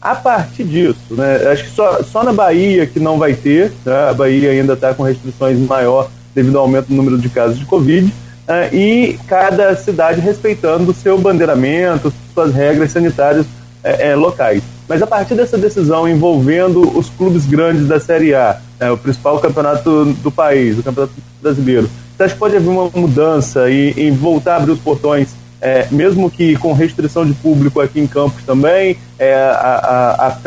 [0.01, 4.09] A partir disso, né, acho que só, só na Bahia que não vai ter, né,
[4.09, 7.65] a Bahia ainda está com restrições maior devido ao aumento do número de casos de
[7.65, 14.63] Covid, uh, e cada cidade respeitando o seu bandeiramento, suas regras sanitárias uh, uh, locais.
[14.87, 18.59] Mas a partir dessa decisão envolvendo os clubes grandes da Série A,
[18.91, 23.69] o principal campeonato do país, o Campeonato Brasileiro, você acha que pode haver uma mudança
[23.69, 25.29] e, e voltar a abrir os portões,
[25.59, 28.97] é, mesmo que com restrição de público aqui em Campos também?
[29.17, 30.37] É, a, a, a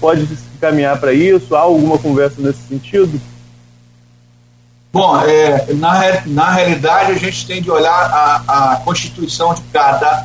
[0.00, 1.54] pode se caminhar para isso?
[1.54, 3.20] Há alguma conversa nesse sentido?
[4.92, 10.24] Bom, é, na, na realidade a gente tem de olhar a, a Constituição de cada,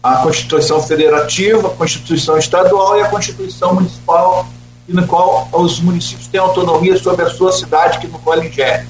[0.00, 4.46] a Constituição Federativa, a Constituição Estadual e a Constituição Municipal,
[4.86, 8.86] no qual os municípios têm autonomia sobre a sua cidade, que no qual gera.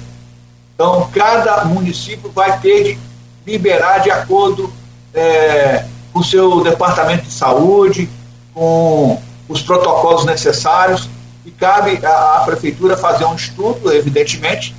[0.75, 2.99] Então, cada município vai ter de
[3.47, 4.71] liberar de acordo
[5.13, 8.09] é, com o seu departamento de saúde,
[8.53, 11.09] com os protocolos necessários,
[11.45, 14.75] e cabe à, prefeitura fazer um estudo, evidentemente,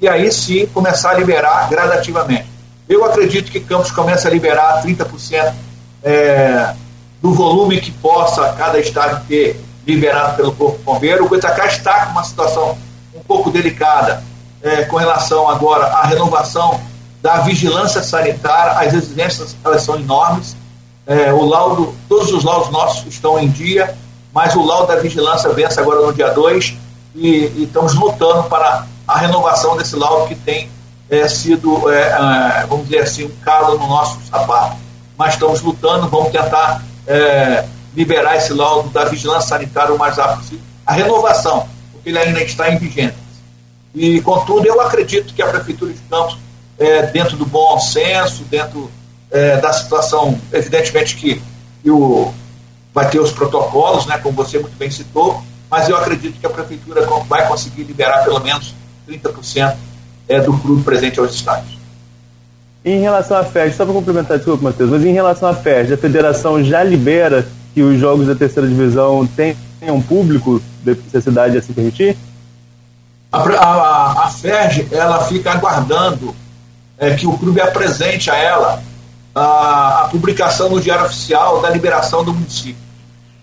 [0.00, 2.46] e aí sim começar a liberar gradativamente.
[2.88, 5.52] Eu acredito que Campos começa a liberar 30%
[6.04, 6.74] é,
[7.20, 11.24] do volume que possa cada estado ter liberado pelo Corpo Bombeiro.
[11.24, 12.78] O Goitacá está com uma situação
[13.14, 14.22] um pouco delicada
[14.62, 16.80] é, com relação agora à renovação
[17.22, 18.72] da vigilância sanitária.
[18.72, 20.56] As exigências elas são enormes.
[21.06, 23.96] É, o laudo, todos os laudos nossos estão em dia,
[24.32, 26.76] mas o laudo da vigilância vence agora no dia 2
[27.14, 30.70] e, e, estamos lutando para a renovação desse laudo que tem
[31.08, 34.76] é, sido, é, é, vamos dizer assim, um calo no nosso sapato.
[35.16, 40.38] Mas estamos lutando, vamos tentar é, liberar esse laudo da vigilância sanitária o mais rápido
[40.38, 40.64] possível.
[40.86, 43.19] A renovação, porque ele ainda está em vigência.
[43.94, 46.38] E, contudo, eu acredito que a Prefeitura de Campos,
[46.78, 48.90] é, dentro do bom senso, dentro
[49.30, 51.42] é, da situação, evidentemente que,
[51.88, 52.32] o,
[52.94, 56.50] vai ter os protocolos, né, como você muito bem citou, mas eu acredito que a
[56.50, 58.74] Prefeitura vai conseguir liberar pelo menos
[59.08, 59.76] 30%
[60.28, 61.78] é, do crudo presente aos estádios.
[62.84, 65.98] Em relação à FED, só para complementar, desculpa, Matheus, mas em relação à FED, a
[65.98, 70.62] federação já libera que os jogos da terceira divisão tenham público,
[71.10, 72.16] se a cidade assim permitir?
[73.32, 76.34] A, a, a FERJ, ela fica aguardando
[76.98, 78.82] é, que o clube apresente a ela
[79.34, 82.82] a, a, publicação no Diário Oficial da liberação do município.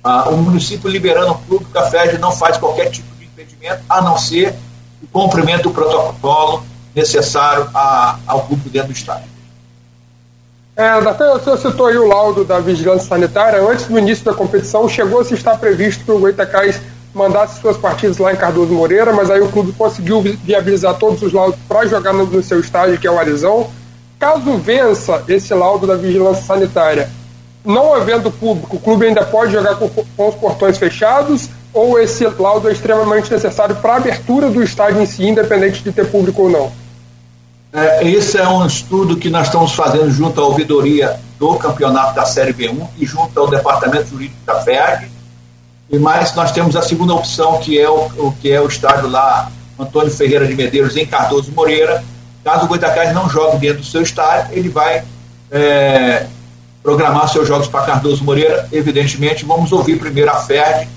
[0.03, 4.17] o município liberando o clube, a FERJ não faz qualquer tipo de impedimento, a não
[4.17, 4.53] ser
[5.01, 6.63] o cumprimento do protocolo
[6.93, 9.37] necessário a, ao público dentro do estádio.
[10.75, 13.59] É, até o senhor citou aí o laudo da vigilância sanitária.
[13.59, 16.79] Antes do início da competição, chegou a se estar previsto que o Goitacás
[17.17, 21.33] mandasse suas partidas lá em Cardoso Moreira, mas aí o clube conseguiu viabilizar todos os
[21.33, 23.69] laudos para jogar no, seu estádio, que é o Arizão.
[24.19, 27.09] Caso vença esse laudo da vigilância sanitária,
[27.65, 32.25] não havendo público, o clube ainda pode jogar com, com os portões fechados ou esse
[32.25, 36.43] laudo é extremamente necessário para a abertura do estádio em si, independente de ter público
[36.43, 36.71] ou não?
[37.71, 42.25] É, esse é um estudo que nós estamos fazendo junto à ouvidoria do campeonato da
[42.25, 45.16] Série B1 e junto ao departamento jurídico da FERG.
[45.89, 49.09] E mais nós temos a segunda opção, que é o, o que é o estádio
[49.09, 52.03] lá, Antônio Ferreira de Medeiros, em Cardoso Moreira.
[52.43, 55.03] Caso o Goitacás não jogue dentro do seu estádio, ele vai
[55.51, 56.25] é,
[56.83, 58.67] programar seus jogos para Cardoso Moreira.
[58.71, 60.87] Evidentemente, vamos ouvir primeiro a FERG,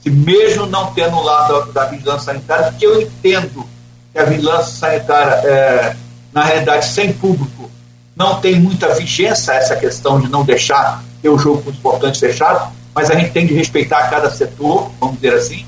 [0.00, 3.66] se mesmo não tendo lá da, da vigilância sanitária, porque eu entendo
[4.12, 5.96] que a vigilância sanitária é,
[6.32, 7.70] na realidade, sem público,
[8.14, 12.18] não tem muita vigência essa questão de não deixar ter o jogo com os portões
[12.18, 15.66] fechados, mas a gente tem de respeitar cada setor, vamos dizer assim.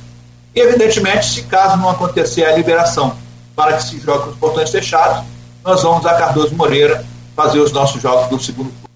[0.55, 3.14] E, evidentemente, se caso não acontecer a liberação
[3.55, 5.24] para que se jogue os portões fechados,
[5.62, 7.05] nós vamos a Cardoso Moreira
[7.37, 8.89] fazer os nossos jogos do segundo turno.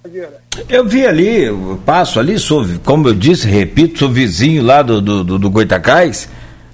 [0.66, 5.02] Eu vi ali, eu passo ali, sou, como eu disse, repito, sou vizinho lá do,
[5.02, 5.52] do, do.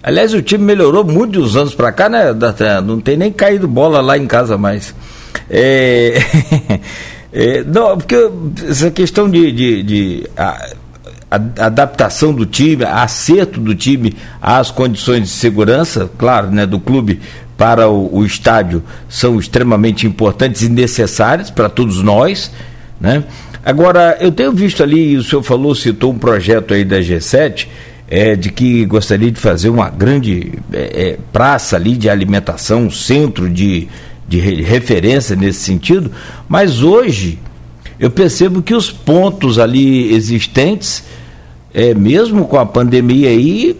[0.01, 2.27] Aliás, o time melhorou muito de uns anos para cá, né?
[2.85, 4.95] Não tem nem caído bola lá em casa mais.
[5.51, 6.19] É,
[7.33, 8.31] é, não, porque
[8.69, 10.88] essa questão de, de, de a, a,
[11.31, 17.21] adaptação do time, acerto do time às condições de segurança, claro, né, do clube
[17.57, 22.51] para o, o estádio são extremamente importantes e necessárias para todos nós,
[23.01, 23.25] né?
[23.65, 27.67] Agora, eu tenho visto ali, o senhor falou, citou um projeto aí da G7,
[28.09, 32.91] é, de que gostaria de fazer uma grande é, é, praça ali de alimentação, um
[32.91, 33.87] centro de,
[34.27, 36.11] de referência nesse sentido,
[36.49, 37.39] mas hoje
[37.99, 41.03] eu percebo que os pontos ali existentes,
[41.75, 43.77] é, mesmo com a pandemia aí,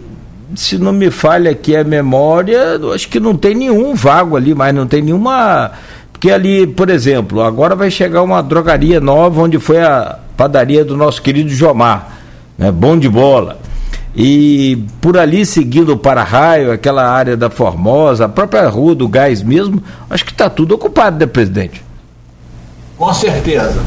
[0.55, 4.73] se não me falha aqui a memória, acho que não tem nenhum vago ali, mas
[4.73, 5.71] não tem nenhuma.
[6.11, 10.97] Porque ali, por exemplo, agora vai chegar uma drogaria nova onde foi a padaria do
[10.97, 12.17] nosso querido Jomar,
[12.57, 12.71] né?
[12.71, 13.59] bom de bola.
[14.15, 19.41] E por ali seguindo o para-raio, aquela área da Formosa, a própria rua do Gás
[19.41, 21.83] mesmo, acho que está tudo ocupado, né, presidente?
[22.97, 23.79] Com certeza.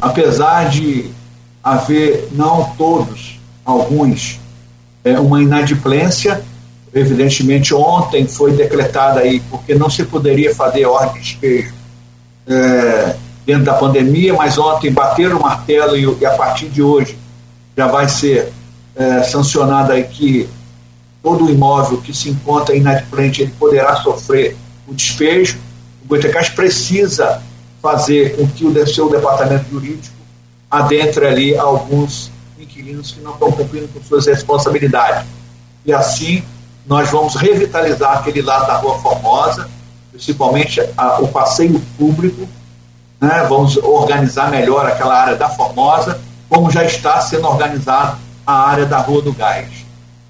[0.00, 1.10] Apesar de
[1.62, 4.40] haver, não todos, alguns,
[5.04, 6.42] é, uma inadimplência,
[6.94, 11.74] evidentemente ontem foi decretada aí, porque não se poderia fazer ordem de despejo
[12.46, 17.18] é, dentro da pandemia, mas ontem bateram o martelo e, e a partir de hoje
[17.76, 18.52] já vai ser
[18.96, 20.48] é, sancionada aí que
[21.22, 25.58] todo imóvel que se encontra inadimplente ele poderá sofrer o despejo.
[26.04, 27.42] O Goitacás precisa
[27.82, 30.16] fazer com que o seu departamento jurídico
[30.70, 35.26] adentre ali alguns inquilinos que não estão cumprindo com suas responsabilidades.
[35.84, 36.42] E assim
[36.86, 39.68] nós vamos revitalizar aquele lado da Rua Formosa,
[40.10, 42.48] principalmente a, o passeio público,
[43.20, 43.46] né?
[43.48, 48.98] vamos organizar melhor aquela área da Formosa, como já está sendo organizado a área da
[48.98, 49.68] Rua do Gás.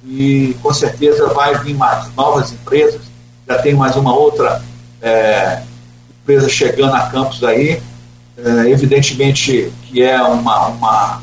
[0.04, 3.02] e com certeza vai vir mais novas empresas,
[3.46, 4.60] já tem mais uma outra
[5.00, 5.62] é,
[6.28, 7.80] empresa chegando a campus aí,
[8.36, 11.22] é, evidentemente que é uma, uma,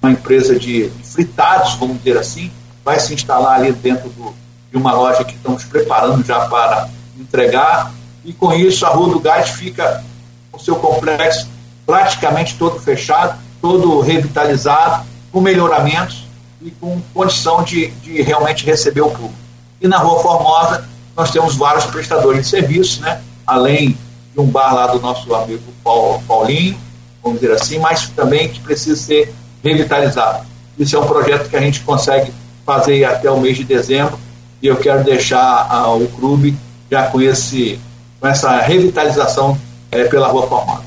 [0.00, 2.52] uma empresa de, fritados, vamos dizer assim,
[2.84, 4.32] vai se instalar ali dentro do,
[4.70, 7.92] de uma loja que estamos preparando já para entregar,
[8.24, 10.04] e com isso a Rua do Gás fica
[10.52, 11.48] com seu complexo
[11.84, 16.26] praticamente todo fechado, todo revitalizado, com melhoramentos
[16.62, 19.34] e com condição de, de realmente receber o público.
[19.80, 23.20] E na Rua Formosa nós temos vários prestadores de serviços, né?
[23.44, 23.96] além
[24.38, 26.76] de um bar lá do nosso amigo Paulo, Paulinho,
[27.22, 29.34] vamos dizer assim, mas também que precisa ser
[29.64, 30.46] revitalizado.
[30.78, 32.32] Isso é um projeto que a gente consegue
[32.64, 34.16] fazer até o mês de dezembro
[34.62, 36.56] e eu quero deixar uh, o clube
[36.88, 37.80] já com, esse,
[38.20, 39.58] com essa revitalização
[39.90, 40.84] é, pela Rua Formosa.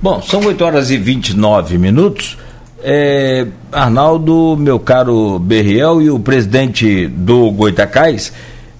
[0.00, 2.38] Bom, são 8 horas e 29 minutos.
[2.80, 8.32] É, Arnaldo, meu caro Berriel e o presidente do Goitacás,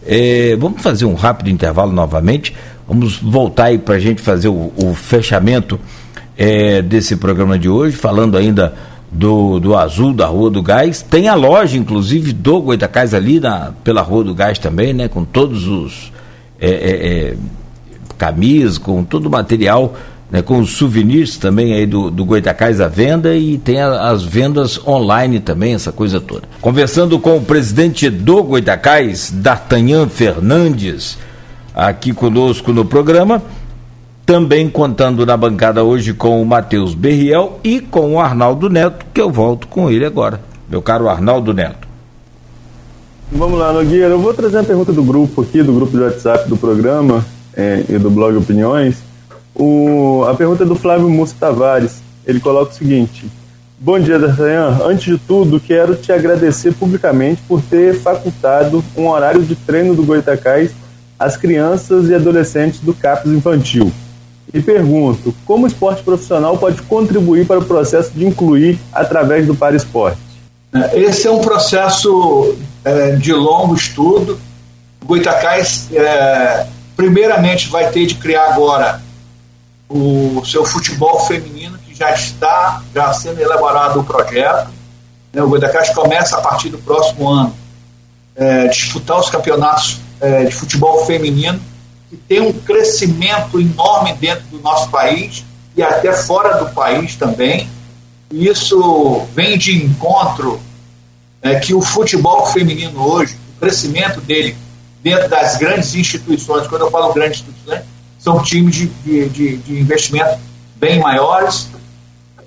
[0.06, 2.54] é, vamos fazer um rápido intervalo novamente.
[2.86, 5.78] Vamos voltar aí para a gente fazer o, o fechamento
[6.36, 8.74] é, desse programa de hoje, falando ainda
[9.10, 11.02] do, do Azul, da Rua do Gás.
[11.02, 15.08] Tem a loja, inclusive, do Goitacás ali na, pela Rua do Gás também, né?
[15.08, 16.12] Com todos os
[16.60, 17.36] é, é, é
[18.18, 19.94] camisas, com todo o material
[20.34, 24.24] né, com os souvenirs também aí do, do Goitacás à venda e tem a, as
[24.24, 26.42] vendas online também, essa coisa toda.
[26.60, 31.16] Conversando com o presidente do Goitacás, D'Artagnan Fernandes,
[31.74, 33.42] aqui conosco no programa,
[34.24, 39.20] também contando na bancada hoje com o Matheus Berriel e com o Arnaldo Neto, que
[39.20, 40.40] eu volto com ele agora.
[40.68, 41.86] Meu caro Arnaldo Neto.
[43.30, 44.10] Vamos lá, Nogueira.
[44.10, 47.84] Eu vou trazer a pergunta do grupo aqui, do grupo de WhatsApp do programa é,
[47.88, 48.96] e do blog Opiniões.
[49.54, 52.02] O, a pergunta é do Flávio Musso Tavares.
[52.26, 53.26] Ele coloca o seguinte:
[53.78, 54.78] Bom dia, D'Artagnan.
[54.84, 60.04] Antes de tudo, quero te agradecer publicamente por ter facultado um horário de treino do
[60.04, 60.70] Goitacás
[61.18, 63.92] às crianças e adolescentes do CAPES infantil.
[64.52, 69.54] E pergunto, como o esporte profissional pode contribuir para o processo de incluir através do
[69.54, 70.18] para esporte?
[70.72, 74.38] É, esse é um processo é, de longo estudo.
[75.02, 79.02] O Goitacás, é, primeiramente, vai ter de criar agora
[79.88, 84.70] o seu futebol feminino, que já está já sendo elaborado o projeto.
[85.32, 87.54] Né, o Goitacás começa a partir do próximo ano
[88.36, 91.60] é, disputar os campeonatos é, de futebol feminino,
[92.08, 95.44] que tem um crescimento enorme dentro do nosso país
[95.76, 97.68] e até fora do país também.
[98.30, 100.60] E isso vem de encontro
[101.42, 104.56] é, que o futebol feminino hoje, o crescimento dele
[105.02, 107.82] dentro das grandes instituições, quando eu falo grandes instituições,
[108.18, 108.88] são times de,
[109.28, 110.38] de, de, investimento
[110.76, 111.68] bem maiores,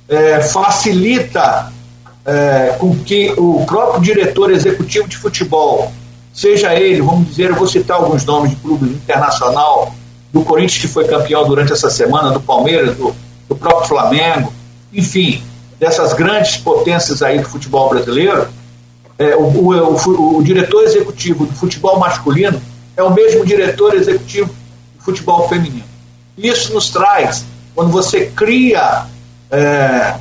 [0.09, 1.71] é, facilita
[2.25, 5.93] é, com que o próprio diretor executivo de futebol,
[6.37, 9.91] seja ele, vamos dizer, eu vou citar alguns nomes de clubes internacional,
[10.31, 13.15] do Corinthians que foi campeão durante essa semana, do Palmeiras, do,
[13.49, 14.53] do próprio Flamengo,
[14.93, 15.43] enfim,
[15.79, 18.47] dessas grandes potências aí do futebol brasileiro,
[19.17, 22.61] é, o, o, o, o diretor executivo do futebol masculino
[22.95, 24.53] é o mesmo diretor executivo
[24.99, 25.85] futebol feminino.
[26.37, 29.07] Isso nos traz, quando você cria
[29.49, 30.13] é,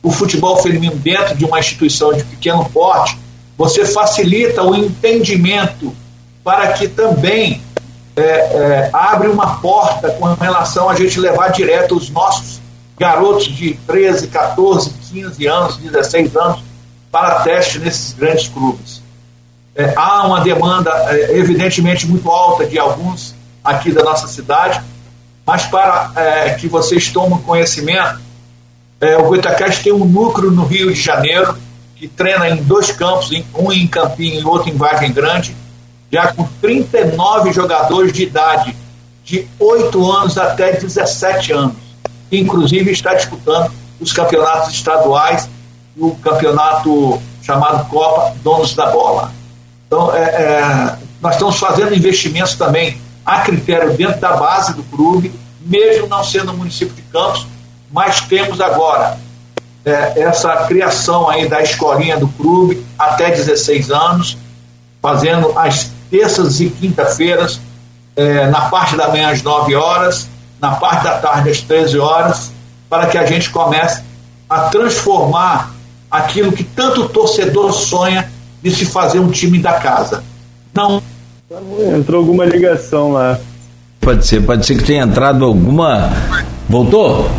[0.00, 3.18] o futebol feminino dentro de uma instituição de pequeno porte,
[3.62, 5.94] você facilita o entendimento
[6.42, 7.62] para que também
[8.16, 12.60] é, é, abre uma porta com relação a gente levar direto os nossos
[12.98, 16.60] garotos de 13, 14, 15 anos, 16 anos
[17.08, 19.00] para teste nesses grandes clubes.
[19.76, 23.32] É, há uma demanda, é, evidentemente, muito alta de alguns
[23.62, 24.82] aqui da nossa cidade,
[25.46, 28.20] mas para é, que vocês tomem conhecimento,
[29.00, 31.56] é, o Goitacás tem um núcleo no Rio de Janeiro,
[32.02, 35.54] que treina em dois campos, um em Campinho e outro em Vargem Grande,
[36.10, 38.74] já com 39 jogadores de idade,
[39.24, 41.76] de 8 anos até 17 anos,
[42.32, 45.48] inclusive está disputando os campeonatos estaduais
[45.96, 49.32] e o campeonato chamado Copa Donos da Bola.
[49.86, 55.32] Então, é, é, nós estamos fazendo investimentos também a critério dentro da base do clube,
[55.60, 57.46] mesmo não sendo município de Campos,
[57.92, 59.16] mas temos agora
[59.84, 64.38] é, essa criação aí da escolinha do clube até 16 anos,
[65.00, 67.60] fazendo as terças e quinta-feiras,
[68.14, 70.28] é, na parte da manhã às 9 horas,
[70.60, 72.52] na parte da tarde às 13 horas,
[72.88, 74.02] para que a gente comece
[74.48, 75.72] a transformar
[76.10, 78.30] aquilo que tanto o torcedor sonha
[78.62, 80.22] de se fazer um time da casa.
[80.74, 81.02] Não
[81.94, 83.38] Entrou alguma ligação lá.
[84.00, 86.10] Pode ser, pode ser que tenha entrado alguma.
[86.68, 87.30] Voltou?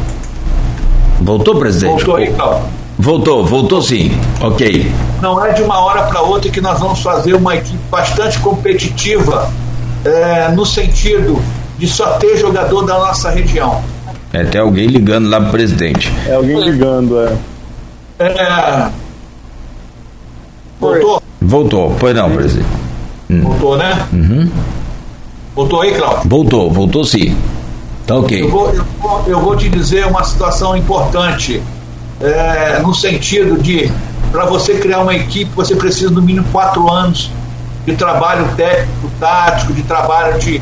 [1.23, 2.03] Voltou, presidente?
[2.03, 2.61] Voltou aí, então.
[2.99, 4.11] Voltou, voltou sim.
[4.41, 4.91] Ok.
[5.21, 9.49] Não é de uma hora para outra que nós vamos fazer uma equipe bastante competitiva
[10.03, 11.41] é, no sentido
[11.77, 13.81] de só ter jogador da nossa região.
[14.33, 16.11] É até alguém ligando lá pro presidente.
[16.27, 17.37] É alguém ligando, é.
[18.19, 18.89] É...
[20.79, 21.23] Voltou?
[21.41, 22.67] Voltou, pois não, presidente.
[23.29, 23.41] Hum.
[23.43, 24.07] Voltou, né?
[24.11, 24.49] Uhum.
[25.55, 26.29] Voltou aí, Cláudio?
[26.29, 27.35] Voltou, voltou sim.
[28.05, 28.41] Tá ok.
[28.41, 31.63] Eu vou, eu vou, eu vou te dizer uma situação importante,
[32.19, 33.91] é, no sentido de,
[34.31, 37.31] para você criar uma equipe, você precisa no mínimo quatro anos
[37.85, 40.61] de trabalho técnico, tático, de trabalho de,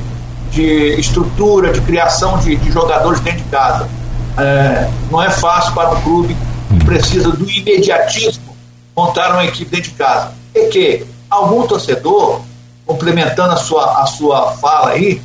[0.51, 3.89] de estrutura, de criação de, de jogadores dentro de casa.
[4.37, 6.37] É, não é fácil para um clube
[6.69, 8.55] que precisa do imediatismo
[8.95, 10.31] montar uma equipe dentro de casa.
[10.53, 12.41] E que algum torcedor,
[12.85, 15.21] complementando a sua, a sua fala aí,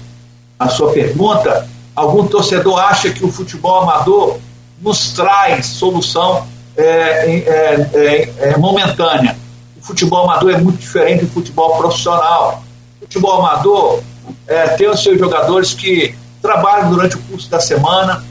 [0.59, 4.38] a sua pergunta, algum torcedor acha que o futebol amador
[4.80, 9.34] nos traz solução é, é, é, é momentânea.
[9.80, 12.62] O futebol amador é muito diferente do futebol profissional.
[13.01, 14.03] O futebol amador
[14.47, 18.22] é, tem os seus jogadores que trabalham durante o curso da semana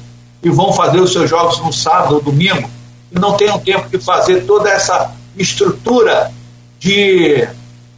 [0.44, 2.70] e vão fazer os seus jogos no sábado ou domingo
[3.12, 6.32] e não o tempo de fazer toda essa estrutura
[6.80, 7.48] de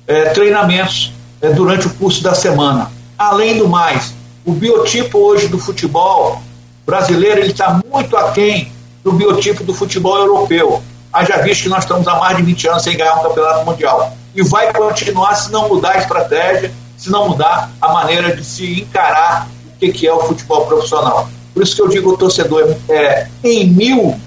[0.08, 1.12] é, treinamentos
[1.56, 2.90] durante o curso da semana.
[3.18, 4.14] Além do mais,
[4.48, 6.42] o biotipo hoje do futebol
[6.86, 8.72] brasileiro ele está muito aquém
[9.04, 10.82] do biotipo do futebol europeu.
[11.12, 14.16] Haja visto que nós estamos há mais de 20 anos sem ganhar um campeonato mundial.
[14.34, 18.84] E vai continuar se não mudar a estratégia, se não mudar a maneira de se
[18.84, 21.28] encarar o que, que é o futebol profissional.
[21.54, 24.18] Por isso que eu digo ao torcedor, é, em mil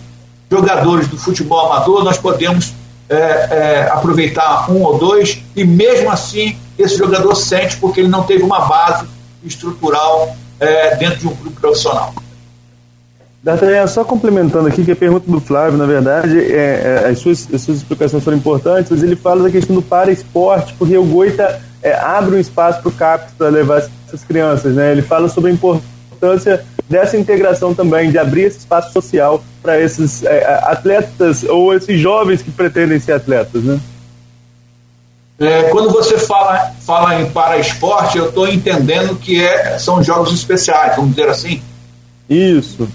[0.50, 2.74] jogadores do futebol amador, nós podemos
[3.08, 8.24] é, é, aproveitar um ou dois, e mesmo assim esse jogador sente porque ele não
[8.24, 9.06] teve uma base
[9.44, 12.14] estrutural é, dentro de um clube profissional.
[13.42, 17.48] D'Artagnan, só complementando aqui que a pergunta do Flávio, na verdade, é, é, as, suas,
[17.52, 21.58] as suas explicações foram importantes, mas ele fala da questão do para-esporte, porque o Goita
[21.82, 24.74] é, abre um espaço para o CAPES para levar essas crianças.
[24.74, 24.92] Né?
[24.92, 30.22] Ele fala sobre a importância dessa integração também, de abrir esse espaço social para esses
[30.22, 33.62] é, atletas ou esses jovens que pretendem ser atletas.
[33.62, 33.80] Né?
[35.40, 40.96] É, quando você fala, fala em para-esporte, eu estou entendendo que é, são jogos especiais,
[40.96, 41.62] vamos dizer assim.
[42.28, 42.86] Isso.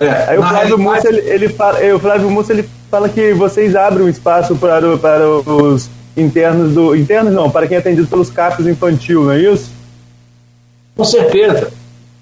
[0.00, 3.76] É, Aí o Flávio, Mussa, ele, ele fala, o Flávio Mussa ele fala que vocês
[3.76, 6.96] abrem um espaço para, para os internos do.
[6.96, 9.70] Internos não, para quem é atendido pelos CAPs infantil, não é isso?
[10.96, 11.72] Com certeza.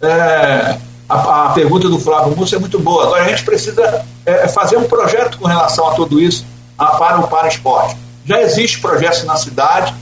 [0.03, 0.77] É,
[1.09, 3.05] a, a, pergunta do Flávio Mussa é muito boa.
[3.05, 6.45] Agora a gente precisa é, fazer um projeto com relação a tudo isso
[6.77, 7.97] a, para o para esporte.
[8.29, 9.95] Já existe projetos na cidade,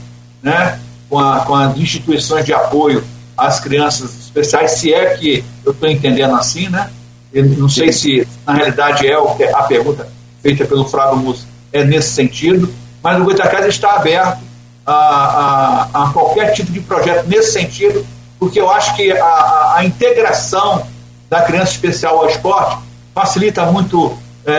[0.43, 3.01] né, com, a, com as instituições de apoio
[3.37, 6.89] às crianças especiais, se é que eu estou entendendo assim, né?
[7.33, 9.13] Eu não sei se na realidade é
[9.53, 10.09] a pergunta
[10.41, 14.39] feita pelo Flávio Mussa é nesse sentido, mas o Goitacás está aberto
[14.85, 18.05] a, a, a, qualquer tipo de projeto nesse sentido,
[18.37, 20.85] porque eu acho que a, a integração
[21.29, 22.77] da criança especial ao esporte
[23.13, 24.51] facilita muito é,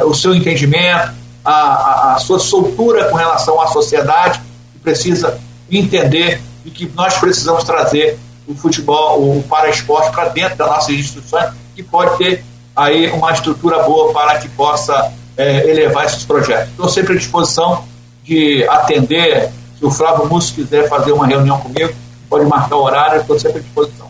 [0.00, 4.40] é, o seu entendimento, a, a, sua soltura com relação à sociedade,
[4.72, 10.68] que precisa entender e que nós precisamos trazer o futebol, o para-esporte para dentro das
[10.68, 16.24] nossas instituições que pode ter aí uma estrutura boa para que possa é, elevar esses
[16.24, 16.70] projetos.
[16.70, 17.84] Estou sempre à disposição
[18.24, 19.50] de atender.
[19.78, 21.92] Se o Flávio Múcio quiser fazer uma reunião comigo,
[22.28, 24.09] pode marcar o horário, estou sempre à disposição.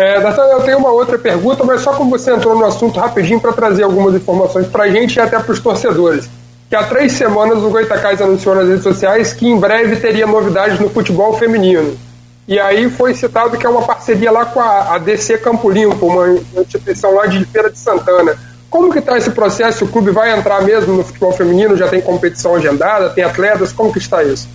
[0.00, 3.52] É, eu tenho uma outra pergunta, mas só como você entrou no assunto rapidinho para
[3.52, 6.30] trazer algumas informações para a gente e até para os torcedores.
[6.68, 10.78] Que há três semanas o Goitacás anunciou nas redes sociais que em breve teria novidades
[10.78, 11.98] no futebol feminino.
[12.46, 16.06] E aí foi citado que é uma parceria lá com a, a DC Campo Limpo,
[16.06, 16.28] uma
[16.60, 18.36] instituição lá de Feira de Santana.
[18.70, 19.84] Como que está esse processo?
[19.84, 21.76] O clube vai entrar mesmo no futebol feminino?
[21.76, 23.10] Já tem competição agendada?
[23.10, 23.72] Tem atletas?
[23.72, 24.48] Como que está isso?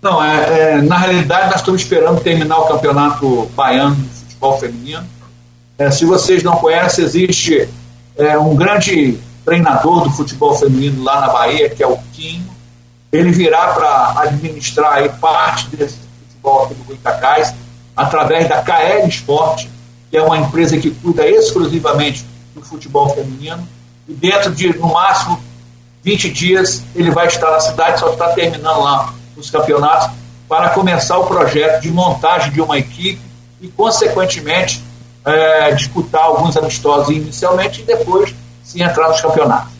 [0.00, 4.16] Não, é, é na realidade nós estamos esperando terminar o campeonato baiano
[4.46, 5.06] futebol feminino.
[5.78, 7.68] É, se vocês não conhecem, existe
[8.16, 12.46] é, um grande treinador do futebol feminino lá na Bahia, que é o Quinho.
[13.12, 15.96] Ele virá para administrar aí parte desse
[16.28, 17.54] futebol aqui do Goitacás,
[17.96, 19.70] através da KL Esporte,
[20.10, 22.24] que é uma empresa que cuida exclusivamente
[22.54, 23.66] do futebol feminino.
[24.08, 25.40] E dentro de, no máximo,
[26.02, 30.10] 20 dias, ele vai estar na cidade, só está terminando lá os campeonatos,
[30.48, 33.25] para começar o projeto de montagem de uma equipe
[33.60, 34.82] e, consequentemente,
[35.24, 39.72] é, disputar alguns amistosos inicialmente e depois se entrar nos campeonatos.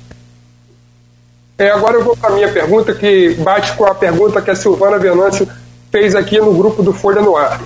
[1.58, 4.56] É, agora eu vou para a minha pergunta, que bate com a pergunta que a
[4.56, 5.48] Silvana Venâncio
[5.90, 7.60] fez aqui no grupo do Folha no Ar.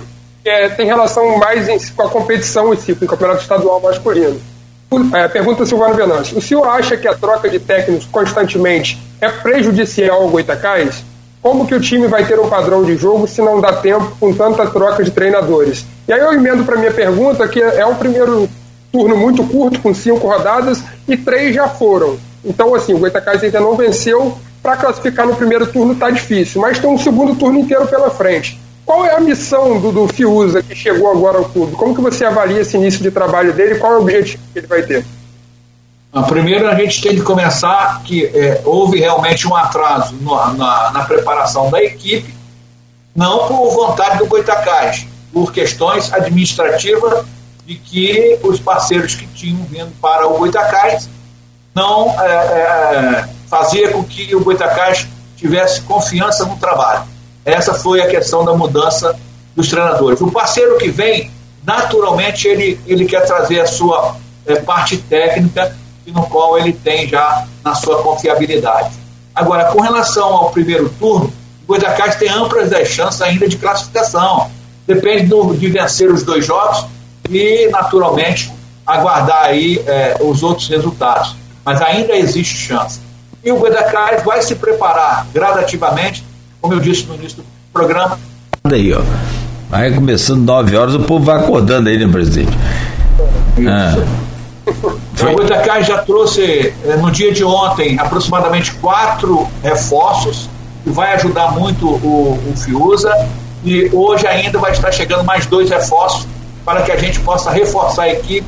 [0.45, 4.39] É, tem relação mais em, com a competição em si, com o Campeonato Estadual masculino.
[5.13, 6.37] É, pergunta Silvano Venâncio.
[6.37, 11.03] O senhor acha que a troca de técnicos constantemente é prejudicial ao Goitacás?
[11.41, 14.33] Como que o time vai ter um padrão de jogo se não dá tempo com
[14.33, 15.85] tanta troca de treinadores?
[16.11, 18.49] E aí eu emendo para minha pergunta, que é um primeiro
[18.91, 22.19] turno muito curto, com cinco rodadas, e três já foram.
[22.43, 26.79] Então, assim, o Goitacás ainda não venceu, para classificar no primeiro turno está difícil, mas
[26.79, 28.59] tem um segundo turno inteiro pela frente.
[28.85, 31.77] Qual é a missão do, do Fiuza que chegou agora ao clube?
[31.77, 34.67] Como que você avalia esse início de trabalho dele qual é o objetivo que ele
[34.67, 35.05] vai ter?
[36.27, 41.05] primeiro a gente tem que começar que é, houve realmente um atraso no, na, na,
[41.05, 42.35] preparação da equipe,
[43.15, 47.25] não por vontade do Goitacás, por questões administrativas
[47.65, 51.09] de que os parceiros que tinham vindo para o Goitacás
[51.73, 55.07] não é, é, fazia com que o Goitacás
[55.37, 57.03] tivesse confiança no trabalho.
[57.45, 59.17] Essa foi a questão da mudança
[59.55, 60.21] dos treinadores.
[60.21, 61.31] O parceiro que vem,
[61.63, 64.15] naturalmente, ele, ele quer trazer a sua
[64.45, 65.75] é, parte técnica,
[66.07, 68.91] no qual ele tem já na sua confiabilidade.
[69.33, 71.31] Agora, com relação ao primeiro turno,
[71.63, 74.51] o Goitacás tem amplas chances ainda de classificação.
[74.87, 76.85] Depende do, de vencer os dois jogos
[77.29, 78.51] e, naturalmente,
[78.85, 81.35] aguardar aí é, os outros resultados.
[81.63, 82.99] Mas ainda existe chance.
[83.43, 86.23] E o Goitacás vai se preparar gradativamente
[86.61, 88.19] como eu disse no início do programa.
[88.63, 89.01] Aí, ó.
[89.71, 92.55] Aí começando 9 horas, o povo vai acordando aí, né, presidente?
[93.67, 93.95] Ah.
[94.67, 100.49] O Goitacás já trouxe eh, no dia de ontem aproximadamente quatro reforços,
[100.83, 103.11] que vai ajudar muito o, o Fiuza.
[103.63, 106.27] E hoje ainda vai estar chegando mais dois reforços
[106.65, 108.45] para que a gente possa reforçar a equipe,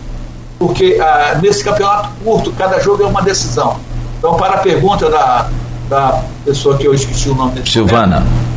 [0.59, 3.79] porque ah, nesse campeonato curto, cada jogo é uma decisão.
[4.17, 5.49] Então, para a pergunta da,
[5.89, 7.61] da pessoa que eu esqueci o nome.
[7.69, 8.19] Silvana.
[8.21, 8.53] Momento.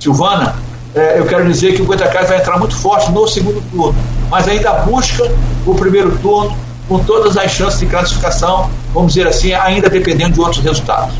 [0.00, 0.54] Silvana,
[0.94, 3.94] é, eu quero dizer que o Goitacás vai entrar muito forte no segundo turno,
[4.30, 5.30] mas ainda busca
[5.66, 6.56] o primeiro turno
[6.88, 11.14] com todas as chances de classificação, vamos dizer assim, ainda dependendo de outros resultados.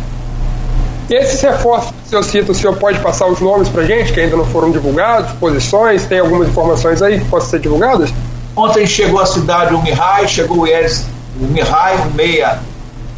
[1.11, 4.21] Esses reforços que o senhor cita, o senhor pode passar os nomes para gente, que
[4.21, 8.13] ainda não foram divulgados, posições, tem algumas informações aí que possam ser divulgadas?
[8.57, 11.07] Ontem chegou à cidade o Mihai, chegou o Eres,
[11.41, 12.61] o Mihai, um meia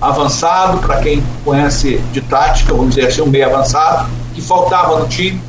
[0.00, 5.08] avançado, para quem conhece de tática, vamos dizer assim, um meio avançado, que faltava no
[5.08, 5.40] time.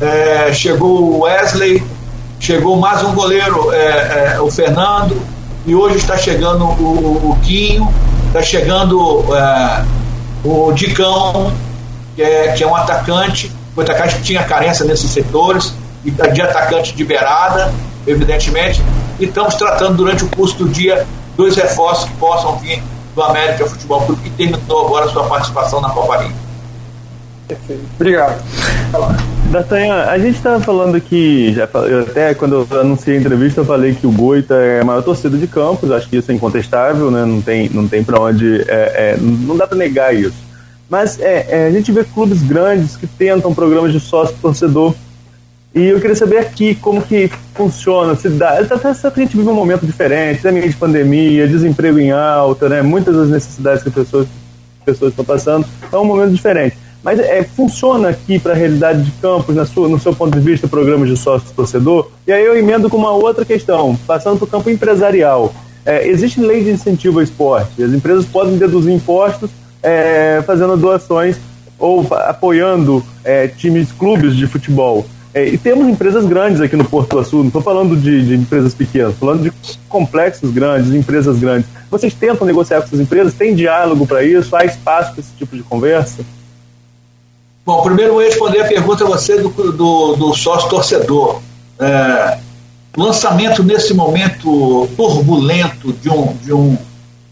[0.00, 1.82] É, chegou o Wesley,
[2.40, 5.20] chegou mais um goleiro, é, é, o Fernando,
[5.64, 7.88] e hoje está chegando o, o Quinho,
[8.26, 9.84] está chegando é,
[10.44, 11.52] o Dicão,
[12.14, 16.42] que é, que é um atacante, o atacante que tinha carência nesses setores, e de
[16.42, 17.72] atacante de beirada,
[18.06, 18.82] evidentemente,
[19.20, 21.06] e estamos tratando durante o curso do dia
[21.36, 22.82] dois reforços que possam vir
[23.14, 26.32] do América Futebol Clube, que terminou agora sua participação na Copa Rio.
[27.46, 27.82] Perfeito.
[27.96, 28.42] Obrigado.
[29.50, 33.64] D'Artagnan, a gente estava falando aqui, já, eu até quando eu anunciei a entrevista, eu
[33.64, 37.10] falei que o Goita é a maior torcida de Campos, acho que isso é incontestável,
[37.10, 37.24] né?
[37.26, 38.62] não tem, não tem para onde.
[38.62, 40.51] É, é, não dá para negar isso.
[40.92, 44.94] Mas é, é, a gente vê clubes grandes que tentam programas de sócio-torcedor
[45.74, 48.58] e eu queria saber aqui como que funciona, se dá.
[48.58, 52.82] A gente vive um momento diferente, também de pandemia, desemprego em alta, né?
[52.82, 54.28] Muitas das necessidades que as pessoas,
[54.84, 55.66] pessoas estão passando.
[55.90, 56.76] É um momento diferente.
[57.02, 60.44] Mas é, funciona aqui para a realidade de campos, na sua, no seu ponto de
[60.44, 62.10] vista, programas de sócio-torcedor?
[62.26, 65.54] E aí eu emendo com uma outra questão, passando para o campo empresarial.
[65.86, 67.82] É, existe lei de incentivo ao esporte.
[67.82, 69.50] As empresas podem deduzir impostos
[69.82, 71.36] é, fazendo doações
[71.78, 75.04] ou apoiando é, times, clubes de futebol.
[75.34, 78.74] É, e temos empresas grandes aqui no Porto Sul, não estou falando de, de, empresas
[78.74, 79.52] pequenas, falando de
[79.88, 81.68] complexos grandes, de empresas grandes.
[81.90, 83.32] Vocês tentam negociar com essas empresas?
[83.32, 84.54] Tem diálogo para isso?
[84.54, 86.22] Há espaço para esse tipo de conversa?
[87.64, 91.40] Bom, primeiro vou responder a pergunta a você do, do, do sócio torcedor.
[91.80, 92.38] É,
[92.96, 96.76] lançamento nesse momento turbulento de um, de um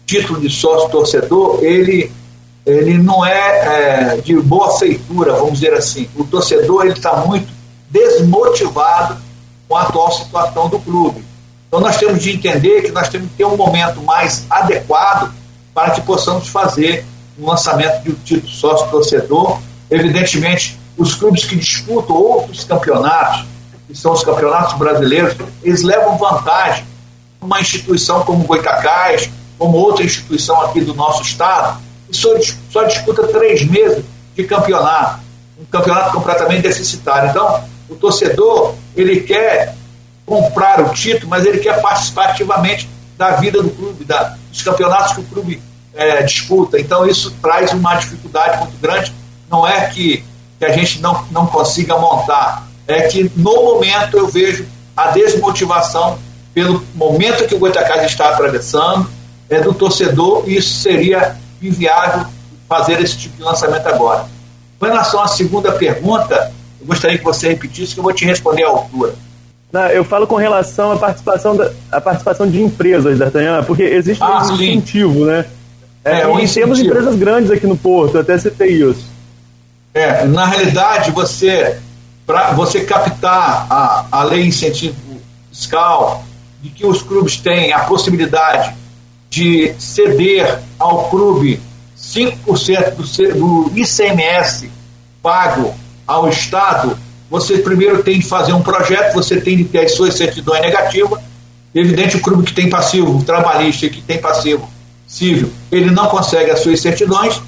[0.05, 2.11] título de sócio torcedor, ele,
[2.65, 6.07] ele não é, é de boa feitura, vamos dizer assim.
[6.15, 7.51] O torcedor ele está muito
[7.89, 9.17] desmotivado
[9.67, 11.23] com a atual situação do clube.
[11.67, 15.33] Então nós temos de entender que nós temos que ter um momento mais adequado
[15.73, 17.05] para que possamos fazer
[17.39, 19.59] um lançamento de um título sócio-torcedor.
[19.89, 23.45] Evidentemente, os clubes que disputam outros campeonatos,
[23.87, 26.85] que são os campeonatos brasileiros, eles levam vantagem.
[27.41, 31.81] Uma instituição como o Goitacás, como outra instituição aqui do nosso estado,
[32.11, 32.29] que só,
[32.69, 34.03] só disputa três meses
[34.35, 35.21] de campeonato.
[35.59, 37.29] Um campeonato completamente deficitário.
[37.29, 39.75] Então, o torcedor, ele quer
[40.25, 45.13] comprar o título, mas ele quer participar ativamente da vida do clube, da, dos campeonatos
[45.13, 45.61] que o clube
[45.93, 46.79] é, disputa.
[46.79, 49.13] Então, isso traz uma dificuldade muito grande.
[49.49, 50.23] Não é que,
[50.57, 54.65] que a gente não, não consiga montar, é que no momento eu vejo
[54.95, 56.17] a desmotivação
[56.53, 59.09] pelo momento que o Goitacás está atravessando,
[59.51, 61.35] é, do torcedor e isso seria
[61.67, 62.25] inviável
[62.67, 64.25] fazer esse tipo de lançamento agora.
[64.79, 68.63] Com relação à segunda pergunta, eu gostaria que você repetisse, que eu vou te responder
[68.63, 69.13] à altura.
[69.71, 74.21] Não, eu falo com relação à participação, da, à participação de empresas, D'Artagnan, porque existe
[74.21, 75.45] ah, um incentivo, né?
[76.03, 79.05] É, é um e temos empresas grandes aqui no Porto, até citei isso.
[79.93, 81.77] É, na realidade, você,
[82.25, 84.95] para você captar a, a lei incentivo
[85.51, 86.23] fiscal,
[86.61, 88.73] de que os clubes têm a possibilidade
[89.31, 91.61] de ceder ao clube
[91.97, 94.69] 5% do, do ICMS
[95.23, 95.73] pago
[96.05, 96.97] ao Estado,
[97.29, 101.21] você primeiro tem que fazer um projeto, você tem que ter as suas certidões negativas.
[101.73, 104.69] Evidente, o clube que tem passivo trabalhista e que tem passivo
[105.07, 107.41] civil, ele não consegue as suas certidões.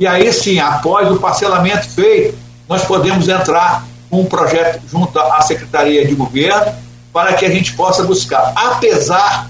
[0.00, 2.36] E aí sim, após o parcelamento feito,
[2.68, 6.74] nós podemos entrar com um projeto junto à Secretaria de Governo
[7.12, 8.52] para que a gente possa buscar.
[8.56, 9.48] Apesar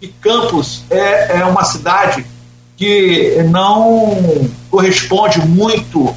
[0.00, 2.24] que Campos é, é uma cidade
[2.76, 6.16] que não corresponde muito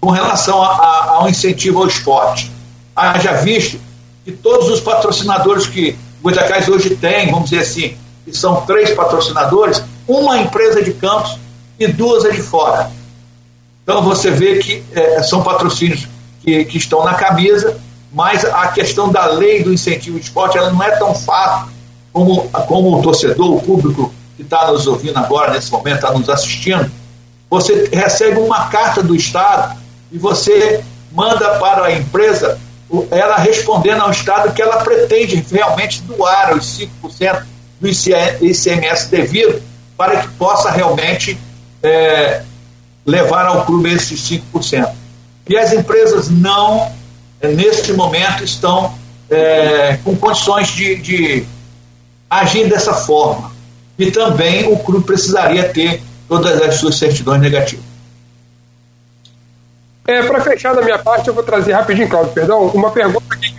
[0.00, 2.52] com relação a, a, ao incentivo ao esporte.
[2.94, 3.80] Haja visto
[4.24, 9.82] que todos os patrocinadores que Goitacás hoje tem, vamos dizer assim, que são três patrocinadores,
[10.06, 11.36] uma empresa de campos
[11.78, 12.90] e duas é de fora.
[13.82, 16.06] Então você vê que é, são patrocínios
[16.42, 17.80] que, que estão na camisa,
[18.12, 21.75] mas a questão da lei do incentivo ao esporte ela não é tão fácil
[22.16, 26.30] como, como o torcedor, o público que está nos ouvindo agora, nesse momento, está nos
[26.30, 26.90] assistindo,
[27.50, 29.76] você recebe uma carta do Estado
[30.10, 30.82] e você
[31.12, 32.58] manda para a empresa
[33.10, 37.42] ela respondendo ao Estado que ela pretende realmente doar os 5%
[37.78, 39.62] do ICMS devido
[39.94, 41.38] para que possa realmente
[41.82, 42.42] é,
[43.04, 44.18] levar ao clube esses
[44.54, 44.88] 5%.
[45.50, 46.90] E as empresas não,
[47.42, 48.94] é, neste momento, estão
[49.28, 51.46] é, com condições de, de
[52.30, 53.50] agir dessa forma.
[53.98, 57.84] E também o clube precisaria ter todas as suas certidões negativas.
[60.06, 63.54] É, para fechar da minha parte, eu vou trazer rapidinho, Claudio, perdão, uma pergunta que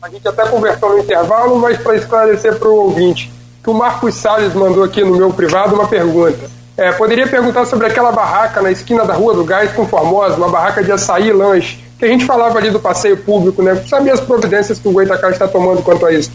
[0.00, 3.30] a gente até conversou no intervalo, mas para esclarecer para o ouvinte,
[3.62, 6.50] que o Marcos Salles mandou aqui no meu privado uma pergunta.
[6.74, 10.48] É, poderia perguntar sobre aquela barraca na esquina da Rua do Gás com Formosa, uma
[10.48, 13.76] barraca de açaí e lanche, que a gente falava ali do passeio público, né?
[13.86, 16.30] Sabia as providências que o Goitacás está tomando quanto a isso?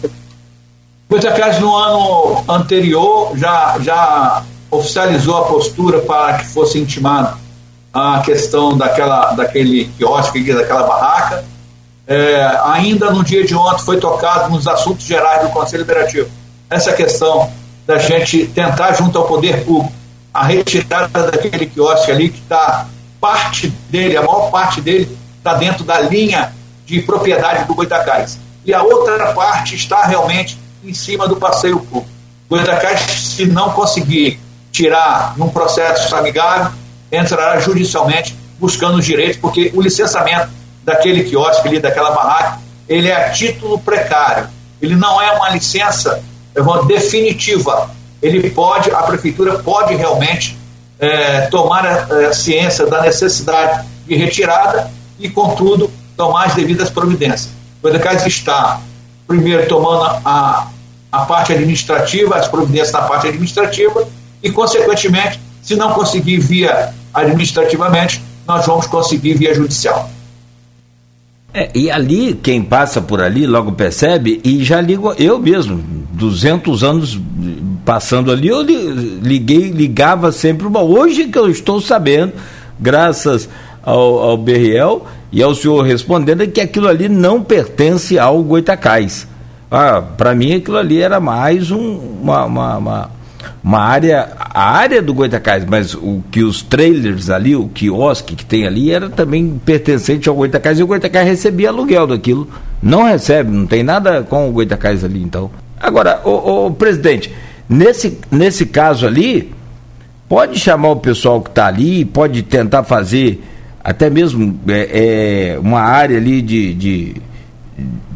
[1.08, 7.38] O Goitacás no ano anterior já, já oficializou a postura para que fosse intimado
[7.94, 11.46] a questão daquela, daquele quiosque, daquela barraca.
[12.08, 16.28] É, ainda no dia de ontem foi tocado nos assuntos gerais do Conselho Liberativo.
[16.70, 17.52] Essa questão
[17.86, 19.94] da gente tentar, junto ao poder público,
[20.34, 22.88] a retirada daquele quiosque ali que está
[23.22, 26.52] parte dele, a maior parte dele está dentro da linha
[26.84, 28.40] de propriedade do Goitacás.
[28.66, 32.14] E a outra parte está realmente em cima do passeio público.
[32.50, 34.40] O Goitacás, se não conseguir
[34.72, 36.72] tirar num processo amigável,
[37.12, 40.50] entrará judicialmente buscando os direitos, porque o licenciamento
[40.84, 44.48] daquele quiosque ali, daquela barraca, ele é a título precário.
[44.82, 46.24] Ele não é uma licença
[46.88, 47.90] definitiva.
[48.22, 50.58] Ele pode, a prefeitura pode realmente
[51.00, 57.50] é, tomar a, a ciência da necessidade de retirada e, contudo, tomar as devidas providências.
[57.82, 58.80] O EDECAS está,
[59.28, 60.68] primeiro, tomando a,
[61.16, 64.06] a parte administrativa, as providências na parte administrativa,
[64.44, 70.10] e, consequentemente, se não conseguir via administrativamente, nós vamos conseguir via judicial.
[71.54, 75.82] É, e ali, quem passa por ali logo percebe, e já ligo, eu mesmo,
[76.12, 77.20] 200 anos
[77.86, 82.34] passando ali, eu liguei, ligava sempre, uma, hoje que eu estou sabendo,
[82.78, 83.48] graças
[83.82, 89.26] ao, ao Berriel e ao senhor respondendo, que aquilo ali não pertence ao Goitacás.
[89.76, 93.12] Ah, Para mim aquilo ali era mais um, uma, uma, uma
[93.64, 98.46] uma área, a área do Goitacás, mas o que os trailers ali, o quiosque que
[98.46, 102.48] tem ali, era também pertencente ao Goitacás e o Goitacás recebia aluguel daquilo.
[102.82, 105.50] Não recebe, não tem nada com o Goitacás ali, então.
[105.80, 107.34] Agora, o, o presidente,
[107.68, 109.52] nesse, nesse caso ali,
[110.30, 113.44] pode chamar o pessoal que está ali, pode tentar fazer
[113.84, 117.16] até mesmo é, é, uma área ali de, de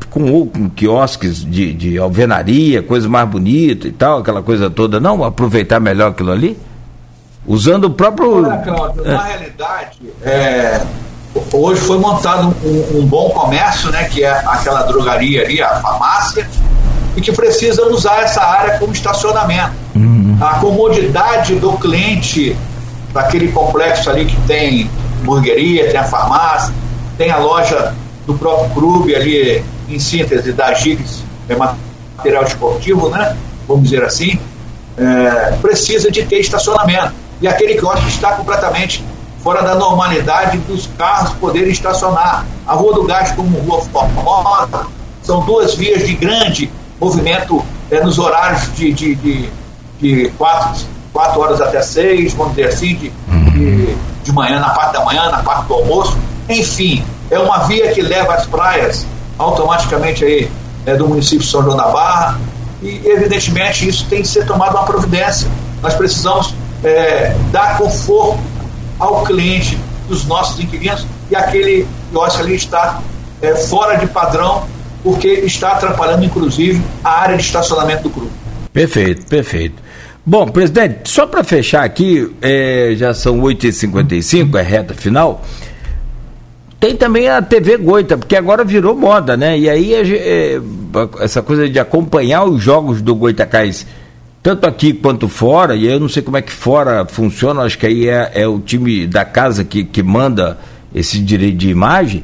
[0.09, 5.23] com, com quiosques de, de alvenaria, coisa mais bonita e tal, aquela coisa toda, não
[5.23, 6.57] aproveitar melhor aquilo ali?
[7.45, 8.45] Usando o próprio.
[8.45, 9.13] Olha, Cláudio, é.
[9.13, 10.81] na realidade, é,
[11.53, 16.47] hoje foi montado um, um, bom comércio, né, que é aquela drogaria ali, a farmácia,
[17.15, 19.71] e que precisa usar essa área como estacionamento.
[19.95, 20.37] Uhum.
[20.39, 22.55] A comodidade do cliente
[23.13, 24.89] daquele complexo ali que tem
[25.21, 26.73] hamburgueria, tem a farmácia,
[27.17, 27.93] tem a loja
[28.29, 33.35] do próprio clube ali em síntese, da Gigs é material esportivo, né?
[33.67, 34.39] Vamos dizer assim.
[34.99, 37.13] é, precisa de ter estacionamento.
[37.41, 39.03] E aquele quiosque está completamente
[39.41, 42.45] fora da normalidade dos carros poderem estacionar.
[42.67, 44.85] A Rua do Gás, como Rua Formosa,
[45.23, 46.69] são duas vias de grande
[46.99, 49.49] movimento é, nos horários de, de, de,
[49.99, 54.93] de quatro, quatro horas até seis, vamos dizer assim, de, de, de manhã, na parte
[54.93, 56.17] da manhã, na parte do almoço.
[56.49, 59.05] Enfim, é uma via que leva as praias
[59.37, 60.49] automaticamente aí
[60.85, 62.39] é, do município de São João da Barra
[62.81, 65.47] e evidentemente isso tem que ser tomado uma providência.
[65.81, 66.53] Nós precisamos
[66.83, 68.39] é, dar conforto
[68.99, 69.77] ao cliente
[70.07, 72.99] dos nossos inquilinos e aquele quiosque ali está
[73.41, 74.67] é, fora de padrão
[75.03, 78.31] porque está atrapalhando inclusive a área de estacionamento do clube.
[78.73, 79.81] Perfeito, perfeito.
[80.25, 85.43] Bom, presidente, só para fechar aqui, é, já são 8h55, é reta final.
[86.79, 89.59] Tem também a TV Goita, porque agora virou moda, né?
[89.59, 90.61] E aí é,
[91.19, 93.85] essa coisa de acompanhar os jogos do Goitacás,
[94.41, 97.85] tanto aqui quanto fora, e eu não sei como é que fora funciona, acho que
[97.85, 100.57] aí é, é o time da casa que, que manda
[100.95, 102.23] esse direito de imagem.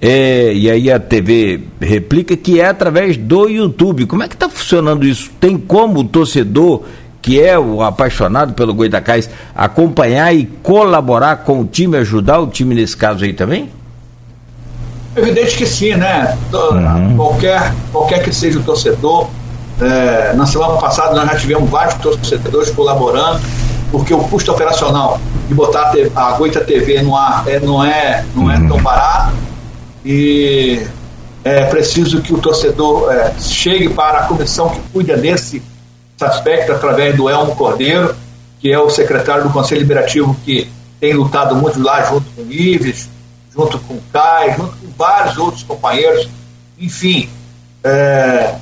[0.00, 4.06] É, e aí a TV replica que é através do YouTube.
[4.06, 5.30] Como é que está funcionando isso?
[5.40, 6.84] Tem como o torcedor
[7.20, 12.74] que é o apaixonado pelo Goitacás acompanhar e colaborar com o time, ajudar o time
[12.74, 13.68] nesse caso aí também?
[15.16, 16.36] Evidente que sim, né?
[16.52, 17.16] Uhum.
[17.16, 19.28] Qualquer, qualquer que seja o torcedor.
[19.80, 23.40] É, na semana passada nós já tivemos vários torcedores colaborando,
[23.90, 25.18] porque o custo operacional
[25.48, 28.68] de botar a Goita TV no ar é, não, é, não é uhum.
[28.68, 29.32] tão barato
[30.04, 30.86] e
[31.42, 35.62] é preciso que o torcedor é, chegue para a comissão que cuida desse
[36.20, 38.14] aspecto através do Elmo Cordeiro,
[38.60, 40.70] que é o secretário do Conselho Liberativo que
[41.00, 43.08] tem lutado muito lá junto com o Ives,
[43.54, 46.28] junto com o Caio, junto com vários outros companheiros.
[46.78, 47.28] Enfim,
[47.84, 48.54] é,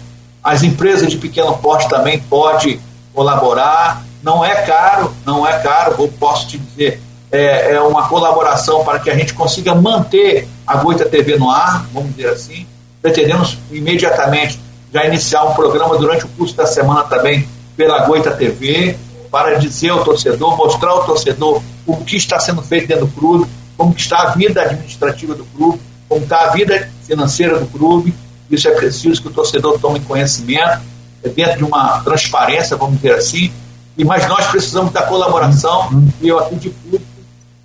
[0.42, 2.80] as empresas de pequeno porte também podem
[3.14, 4.04] colaborar.
[4.22, 7.00] Não é caro, não é caro, vou, posso te dizer,
[7.30, 11.86] é, é, uma colaboração para que a gente consiga manter a Goita TV no ar,
[11.92, 12.66] vamos dizer assim.
[13.00, 14.58] Pretendemos imediatamente
[14.92, 18.96] já iniciar um programa durante o curso da semana também pela Goita TV,
[19.30, 23.46] para dizer ao torcedor, mostrar ao torcedor o que está sendo feito dentro do clube,
[23.78, 28.12] como está a vida administrativa do clube, como está a vida financeira do clube.
[28.50, 30.80] Isso é preciso que o torcedor tome conhecimento,
[31.22, 33.52] é dentro de uma transparência, vamos dizer assim.
[33.96, 35.90] E mas nós precisamos da colaboração
[36.20, 37.04] e eu aqui de público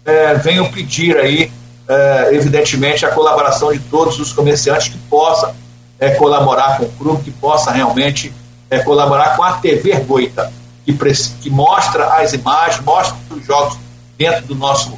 [0.05, 1.51] é, venho pedir aí,
[1.87, 5.53] é, evidentemente, a colaboração de todos os comerciantes que possam
[5.99, 8.33] é, colaborar com o clube, que possa realmente
[8.69, 10.51] é, colaborar com a TV Goita,
[10.85, 10.93] que,
[11.41, 13.77] que mostra as imagens, mostra os jogos
[14.17, 14.97] dentro do nosso,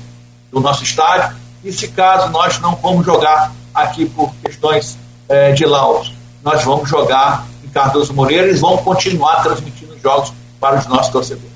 [0.56, 1.36] do nosso estádio.
[1.64, 6.14] E se caso nós não vamos jogar aqui por questões é, de laudos,
[6.44, 11.12] nós vamos jogar em Cardoso Moreira e vão continuar transmitindo os jogos para os nossos
[11.12, 11.52] torcedores.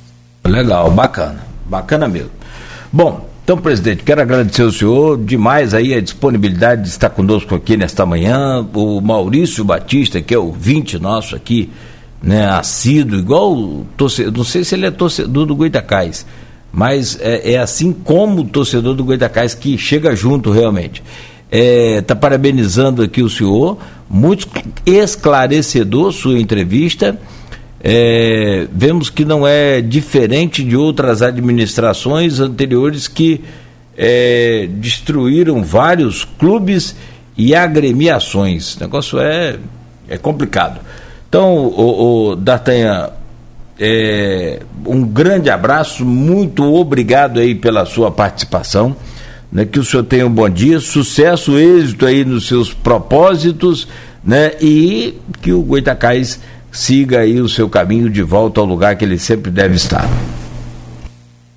[0.45, 2.31] Legal, bacana, bacana mesmo.
[2.91, 7.77] Bom, então, presidente, quero agradecer ao senhor demais aí a disponibilidade de estar conosco aqui
[7.77, 8.67] nesta manhã.
[8.73, 11.71] O Maurício Batista, que é o vinte nosso aqui,
[12.21, 16.25] né, assíduo, igual torcedor, não sei se ele é torcedor do Goitacás,
[16.71, 21.03] mas é, é assim como o torcedor do Goitacás que chega junto realmente.
[21.51, 23.77] Está é, parabenizando aqui o senhor,
[24.09, 24.47] muito
[24.85, 27.17] esclarecedor sua entrevista
[27.81, 33.41] é, vemos que não é diferente de outras administrações anteriores que
[33.97, 36.95] é, destruíram vários clubes
[37.37, 38.75] e agremiações.
[38.75, 39.57] O negócio é,
[40.09, 40.81] é complicado.
[41.29, 43.11] Então, o, o D'Artagnan,
[43.79, 48.95] é, um grande abraço, muito obrigado aí pela sua participação.
[49.51, 53.87] Né, que o senhor tenha um bom dia, sucesso, êxito aí nos seus propósitos,
[54.23, 56.39] né, e que o Goitacás
[56.71, 60.07] siga aí o seu caminho de volta ao lugar que ele sempre deve estar.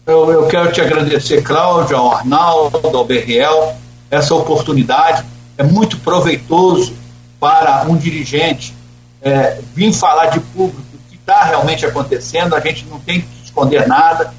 [0.06, 3.76] Eu, eu quero te agradecer, Cláudio, ao Arnaldo, ao Berriel,
[4.10, 5.22] essa oportunidade.
[5.58, 6.94] É muito proveitoso
[7.38, 8.74] para um dirigente
[9.20, 10.91] é, vir falar de público
[11.22, 12.54] está realmente acontecendo.
[12.54, 14.32] A gente não tem que esconder nada.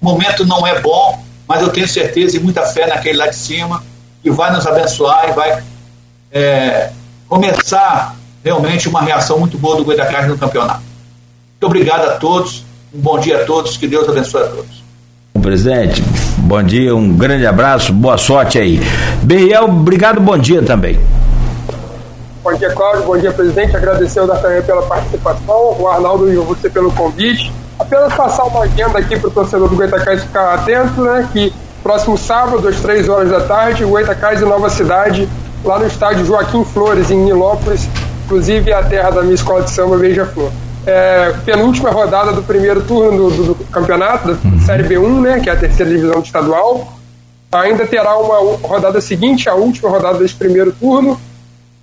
[0.00, 3.36] O momento não é bom, mas eu tenho certeza e muita fé naquele lá de
[3.36, 3.82] cima
[4.22, 5.62] que vai nos abençoar e vai
[6.32, 6.90] é,
[7.28, 10.82] começar realmente uma reação muito boa do Goitacás no campeonato.
[11.52, 14.80] Muito obrigado a todos, um bom dia a todos, que Deus abençoe a todos.
[15.40, 16.02] Presidente,
[16.38, 18.80] bom dia, um grande abraço, boa sorte aí.
[19.22, 20.98] Beiel, obrigado, bom dia também.
[22.42, 23.76] Bom dia, Cláudio, bom dia, presidente.
[23.76, 27.52] Agradecer ao D'Artagnan pela participação, o Arnaldo e você pelo convite.
[27.78, 31.28] Apenas passar uma agenda aqui para o torcedor do Goitacás ficar atento, né?
[31.34, 31.52] Que
[31.82, 35.28] próximo sábado, às três horas da tarde, o Goitacás e Nova Cidade,
[35.62, 37.86] lá no estádio Joaquim Flores, em Nilópolis,
[38.24, 40.50] inclusive a terra da minha escola de samba Beija-Flor.
[40.86, 44.60] é, penúltima rodada do primeiro turno do, do, do campeonato, da uhum.
[44.64, 46.90] Série B1, né, que é a terceira divisão estadual.
[47.52, 51.20] Ainda terá uma rodada seguinte, a última rodada desse primeiro turno.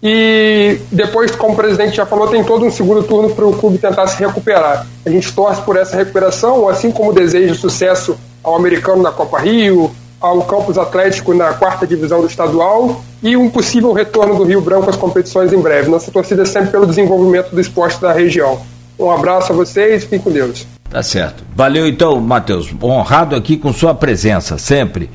[0.01, 3.77] E depois, como o presidente já falou, tem todo um segundo turno para o clube
[3.77, 4.85] tentar se recuperar.
[5.05, 9.91] A gente torce por essa recuperação, assim como deseja sucesso ao americano na Copa Rio,
[10.19, 14.89] ao Campus Atlético na quarta divisão do estadual e um possível retorno do Rio Branco
[14.89, 15.89] às competições em breve.
[15.89, 18.59] Nossa torcida é sempre pelo desenvolvimento do esporte da região.
[18.99, 20.65] Um abraço a vocês, fiquem com Deus.
[20.89, 21.43] Tá certo.
[21.55, 22.73] Valeu então, Matheus.
[22.81, 25.09] Honrado aqui com sua presença, sempre.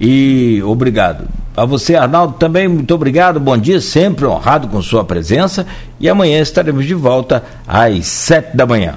[0.00, 1.28] E obrigado.
[1.58, 3.40] A você, Arnaldo, também muito obrigado.
[3.40, 5.66] Bom dia, sempre honrado com sua presença.
[5.98, 8.94] E amanhã estaremos de volta às sete da manhã.